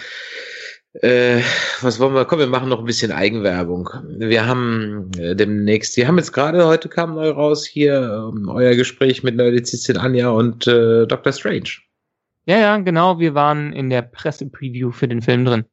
Äh, 0.94 1.40
was 1.80 1.98
wollen 1.98 2.14
wir? 2.14 2.24
Komm, 2.24 2.38
wir 2.38 2.46
machen 2.46 2.68
noch 2.68 2.78
ein 2.78 2.84
bisschen 2.84 3.10
Eigenwerbung. 3.10 3.88
Wir 4.16 4.46
haben 4.46 5.10
äh, 5.18 5.34
demnächst, 5.34 5.96
wir 5.96 6.06
haben 6.06 6.18
jetzt 6.18 6.32
gerade, 6.32 6.66
heute 6.66 6.88
kam 6.88 7.14
neu 7.14 7.30
raus 7.30 7.66
hier 7.66 8.30
ähm, 8.32 8.48
euer 8.48 8.76
Gespräch 8.76 9.24
mit 9.24 9.34
Nerdizistin 9.34 9.96
Anja 9.96 10.30
und 10.30 10.68
äh, 10.68 11.06
Dr. 11.06 11.32
Strange. 11.32 11.70
Ja, 12.46 12.58
ja, 12.58 12.76
genau. 12.76 13.18
Wir 13.18 13.34
waren 13.34 13.72
in 13.72 13.90
der 13.90 14.02
Presse-Preview 14.02 14.92
für 14.92 15.08
den 15.08 15.22
Film 15.22 15.44
drin. 15.44 15.64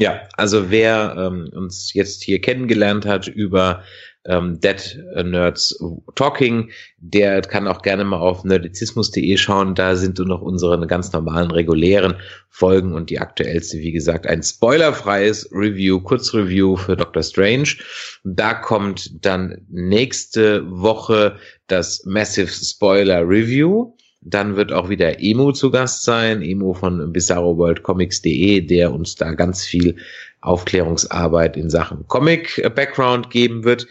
Ja, 0.00 0.22
also 0.38 0.70
wer 0.70 1.14
ähm, 1.18 1.50
uns 1.54 1.92
jetzt 1.92 2.22
hier 2.22 2.40
kennengelernt 2.40 3.04
hat 3.04 3.28
über 3.28 3.82
ähm, 4.24 4.58
Dead 4.60 4.98
Nerds 5.24 5.78
Talking, 6.14 6.70
der 6.98 7.42
kann 7.42 7.68
auch 7.68 7.82
gerne 7.82 8.04
mal 8.04 8.18
auf 8.18 8.42
nerdizismus.de 8.42 9.36
schauen. 9.36 9.74
Da 9.74 9.96
sind 9.96 10.18
du 10.18 10.24
noch 10.24 10.40
unsere 10.40 10.86
ganz 10.86 11.12
normalen 11.12 11.50
regulären 11.50 12.14
Folgen 12.48 12.94
und 12.94 13.10
die 13.10 13.18
aktuellste, 13.18 13.78
wie 13.78 13.92
gesagt, 13.92 14.26
ein 14.26 14.42
spoilerfreies 14.42 15.50
Review, 15.52 16.00
Kurzreview 16.00 16.76
für 16.76 16.96
Doctor 16.96 17.22
Strange. 17.22 17.76
Da 18.24 18.54
kommt 18.54 19.24
dann 19.24 19.66
nächste 19.68 20.64
Woche 20.70 21.36
das 21.66 22.06
Massive 22.06 22.50
Spoiler 22.50 23.28
Review. 23.28 23.92
Dann 24.22 24.56
wird 24.56 24.72
auch 24.72 24.90
wieder 24.90 25.20
Emo 25.20 25.52
zu 25.52 25.70
Gast 25.70 26.02
sein, 26.02 26.42
Emo 26.42 26.74
von 26.74 27.12
bizarroworldcomics.de, 27.12 28.60
der 28.60 28.92
uns 28.92 29.14
da 29.14 29.32
ganz 29.32 29.64
viel 29.64 29.96
Aufklärungsarbeit 30.42 31.56
in 31.56 31.70
Sachen 31.70 32.06
Comic-Background 32.06 33.30
geben 33.30 33.64
wird. 33.64 33.86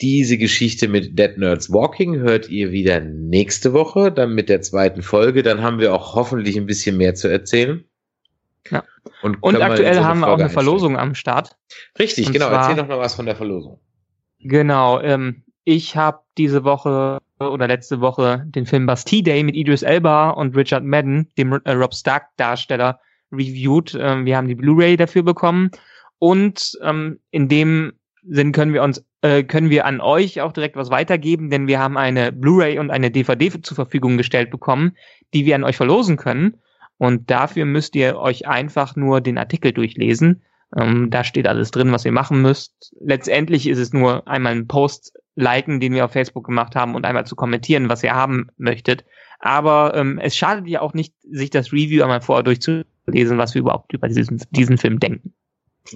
Diese 0.00 0.36
Geschichte 0.36 0.88
mit 0.88 1.18
Dead 1.18 1.38
Nerds 1.38 1.72
Walking 1.72 2.16
hört 2.16 2.50
ihr 2.50 2.72
wieder 2.72 3.00
nächste 3.00 3.72
Woche, 3.72 4.12
dann 4.12 4.34
mit 4.34 4.48
der 4.50 4.60
zweiten 4.60 5.02
Folge. 5.02 5.42
Dann 5.42 5.62
haben 5.62 5.78
wir 5.78 5.94
auch 5.94 6.14
hoffentlich 6.14 6.56
ein 6.56 6.66
bisschen 6.66 6.96
mehr 6.98 7.14
zu 7.14 7.28
erzählen. 7.28 7.84
Ja. 8.70 8.84
Und, 9.22 9.42
Und 9.42 9.60
aktuell 9.62 10.00
haben 10.00 10.20
wir 10.20 10.28
auch 10.28 10.38
eine 10.38 10.50
Verlosung 10.50 10.98
am 10.98 11.14
Start. 11.14 11.56
Richtig, 11.98 12.26
Und 12.26 12.32
genau. 12.34 12.48
Zwar, 12.48 12.68
Erzähl 12.68 12.82
doch 12.82 12.88
noch 12.88 12.98
was 12.98 13.14
von 13.14 13.26
der 13.26 13.36
Verlosung. 13.36 13.78
Genau. 14.40 15.00
Ähm, 15.00 15.44
ich 15.64 15.96
habe 15.96 16.20
diese 16.36 16.64
Woche 16.64 17.18
oder 17.38 17.66
letzte 17.66 18.00
Woche 18.00 18.44
den 18.46 18.66
Film 18.66 18.86
Bastille 18.86 19.22
Day 19.22 19.42
mit 19.42 19.56
Idris 19.56 19.82
Elba 19.82 20.30
und 20.30 20.56
Richard 20.56 20.84
Madden, 20.84 21.30
dem 21.36 21.52
äh, 21.52 21.72
Rob 21.72 21.94
Stark 21.94 22.28
Darsteller, 22.36 23.00
reviewed. 23.32 23.96
Ähm, 23.98 24.24
wir 24.24 24.36
haben 24.36 24.48
die 24.48 24.54
Blu-ray 24.54 24.96
dafür 24.96 25.22
bekommen 25.22 25.70
und 26.18 26.72
ähm, 26.82 27.20
in 27.30 27.48
dem 27.48 27.92
Sinn 28.26 28.52
können 28.52 28.72
wir 28.72 28.82
uns 28.82 29.04
äh, 29.22 29.42
können 29.42 29.70
wir 29.70 29.86
an 29.86 30.00
euch 30.00 30.40
auch 30.40 30.52
direkt 30.52 30.76
was 30.76 30.90
weitergeben, 30.90 31.50
denn 31.50 31.66
wir 31.66 31.78
haben 31.78 31.96
eine 31.96 32.32
Blu-ray 32.32 32.78
und 32.78 32.90
eine 32.90 33.10
DVD 33.10 33.50
zur 33.62 33.74
Verfügung 33.74 34.16
gestellt 34.16 34.50
bekommen, 34.50 34.96
die 35.32 35.44
wir 35.44 35.54
an 35.56 35.64
euch 35.64 35.76
verlosen 35.76 36.16
können. 36.16 36.58
Und 36.96 37.30
dafür 37.30 37.64
müsst 37.64 37.96
ihr 37.96 38.16
euch 38.18 38.46
einfach 38.46 38.96
nur 38.96 39.20
den 39.20 39.36
Artikel 39.36 39.72
durchlesen. 39.72 40.42
Ähm, 40.76 41.10
da 41.10 41.24
steht 41.24 41.46
alles 41.46 41.70
drin, 41.70 41.92
was 41.92 42.04
ihr 42.04 42.12
machen 42.12 42.40
müsst. 42.40 42.94
Letztendlich 43.00 43.66
ist 43.66 43.78
es 43.78 43.92
nur 43.92 44.26
einmal 44.28 44.52
ein 44.52 44.68
Post 44.68 45.12
liken, 45.36 45.80
den 45.80 45.94
wir 45.94 46.04
auf 46.04 46.12
Facebook 46.12 46.46
gemacht 46.46 46.76
haben 46.76 46.94
und 46.94 47.04
einmal 47.04 47.26
zu 47.26 47.36
kommentieren, 47.36 47.88
was 47.88 48.02
ihr 48.02 48.14
haben 48.14 48.48
möchtet. 48.56 49.04
Aber 49.40 49.94
ähm, 49.94 50.18
es 50.18 50.36
schadet 50.36 50.66
ja 50.68 50.80
auch 50.80 50.94
nicht, 50.94 51.14
sich 51.22 51.50
das 51.50 51.72
Review 51.72 52.02
einmal 52.02 52.22
vorher 52.22 52.42
durchzulesen, 52.42 53.38
was 53.38 53.54
wir 53.54 53.60
überhaupt 53.60 53.92
über 53.92 54.08
diesen, 54.08 54.42
diesen 54.50 54.78
Film 54.78 55.00
denken. 55.00 55.34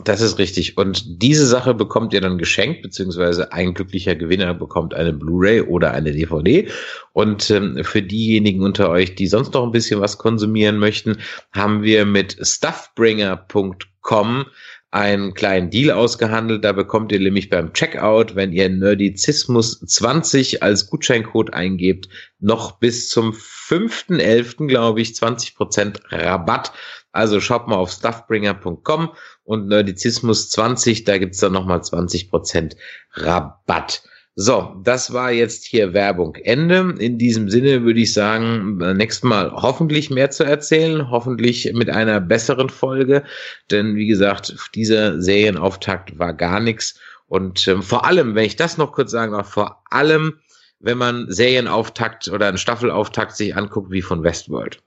Das 0.05 0.20
ist 0.20 0.38
richtig. 0.38 0.77
Und 0.77 1.22
diese 1.22 1.46
Sache 1.46 1.72
bekommt 1.72 2.12
ihr 2.12 2.20
dann 2.20 2.37
geschenkt, 2.37 2.83
beziehungsweise 2.83 3.53
ein 3.53 3.72
glücklicher 3.72 4.16
Gewinner 4.16 4.53
bekommt 4.53 4.92
eine 4.92 5.14
Blu-ray 5.14 5.62
oder 5.62 5.92
eine 5.92 6.12
DVD. 6.12 6.68
Und 7.14 7.51
ähm, 7.51 7.83
für 7.85 8.03
diejenigen 8.03 8.62
unter 8.62 8.90
euch, 8.90 9.14
die 9.14 9.29
sonst 9.29 9.55
noch 9.55 9.64
ein 9.64 9.72
bisschen 9.72 10.03
was 10.03 10.18
konsumieren 10.18 10.77
möchten, 10.77 11.16
haben 11.53 11.83
wir 11.83 12.05
mit 12.05 12.37
stuffbringer.com 12.38 14.44
einen 14.90 15.35
kleinen 15.35 15.70
Deal 15.70 15.90
ausgehandelt. 15.90 16.64
Da 16.64 16.72
bekommt 16.72 17.12
ihr 17.12 17.20
nämlich 17.20 17.51
beim 17.51 17.72
Checkout, 17.72 18.37
wenn 18.37 18.53
ihr 18.53 18.68
Nerdizismus 18.68 19.81
20 19.81 20.62
als 20.62 20.88
Gutscheincode 20.88 21.53
eingebt, 21.53 22.09
noch 22.38 22.79
bis 22.79 23.11
zum 23.11 23.33
5.11. 23.33 24.66
glaube 24.66 25.01
ich 25.01 25.11
20% 25.11 26.01
Rabatt. 26.11 26.72
Also 27.12 27.40
schaut 27.40 27.68
mal 27.68 27.77
auf 27.77 27.90
stuffbringer.com 27.90 29.12
und 29.44 29.68
Nerdizismus 29.68 30.51
20, 30.51 31.05
da 31.05 31.18
gibt's 31.18 31.38
dann 31.38 31.53
nochmal 31.53 31.81
20% 31.81 32.77
Rabatt. 33.12 34.03
So, 34.40 34.72
das 34.85 35.12
war 35.12 35.33
jetzt 35.33 35.64
hier 35.64 35.94
Werbung 35.94 36.37
Ende. 36.37 36.94
In 37.01 37.18
diesem 37.18 37.51
Sinne 37.51 37.83
würde 37.83 37.98
ich 37.98 38.12
sagen, 38.12 38.77
nächstes 38.96 39.24
Mal 39.24 39.51
hoffentlich 39.51 40.11
mehr 40.11 40.31
zu 40.31 40.44
erzählen, 40.44 41.11
hoffentlich 41.11 41.72
mit 41.74 41.90
einer 41.90 42.20
besseren 42.20 42.70
Folge, 42.70 43.24
denn 43.72 43.96
wie 43.96 44.07
gesagt, 44.07 44.55
dieser 44.77 45.20
Serienauftakt 45.20 46.20
war 46.20 46.35
gar 46.35 46.61
nichts. 46.61 47.01
Und 47.27 47.66
ähm, 47.66 47.83
vor 47.83 48.05
allem, 48.05 48.37
wenn 48.37 48.44
ich 48.44 48.55
das 48.55 48.79
noch 48.79 48.92
kurz 48.92 49.11
sagen 49.11 49.33
darf, 49.33 49.51
vor 49.51 49.83
allem, 49.90 50.35
wenn 50.79 50.98
man 50.98 51.27
Serienauftakt 51.29 52.29
oder 52.29 52.46
einen 52.46 52.59
Staffelauftakt 52.59 53.37
sich 53.37 53.57
anguckt 53.57 53.90
wie 53.90 54.03
von 54.03 54.22
Westworld. 54.22 54.81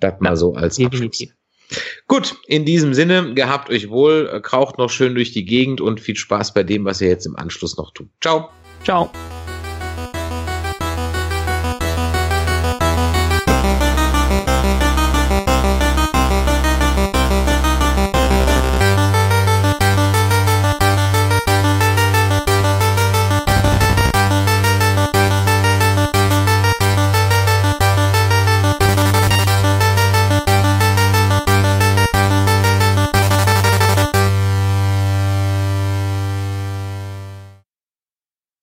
Das 0.00 0.14
mal 0.20 0.34
so 0.34 0.54
als 0.54 0.80
Abschluss. 0.80 1.26
Gut, 2.08 2.36
in 2.46 2.64
diesem 2.64 2.94
Sinne, 2.94 3.34
gehabt 3.34 3.68
euch 3.68 3.90
wohl, 3.90 4.40
kraucht 4.40 4.78
noch 4.78 4.88
schön 4.88 5.14
durch 5.14 5.32
die 5.32 5.44
Gegend 5.44 5.82
und 5.82 6.00
viel 6.00 6.16
Spaß 6.16 6.54
bei 6.54 6.62
dem, 6.62 6.86
was 6.86 7.02
ihr 7.02 7.08
jetzt 7.08 7.26
im 7.26 7.36
Anschluss 7.36 7.76
noch 7.76 7.92
tut. 7.92 8.08
Ciao. 8.22 8.48
Ciao. 8.84 9.10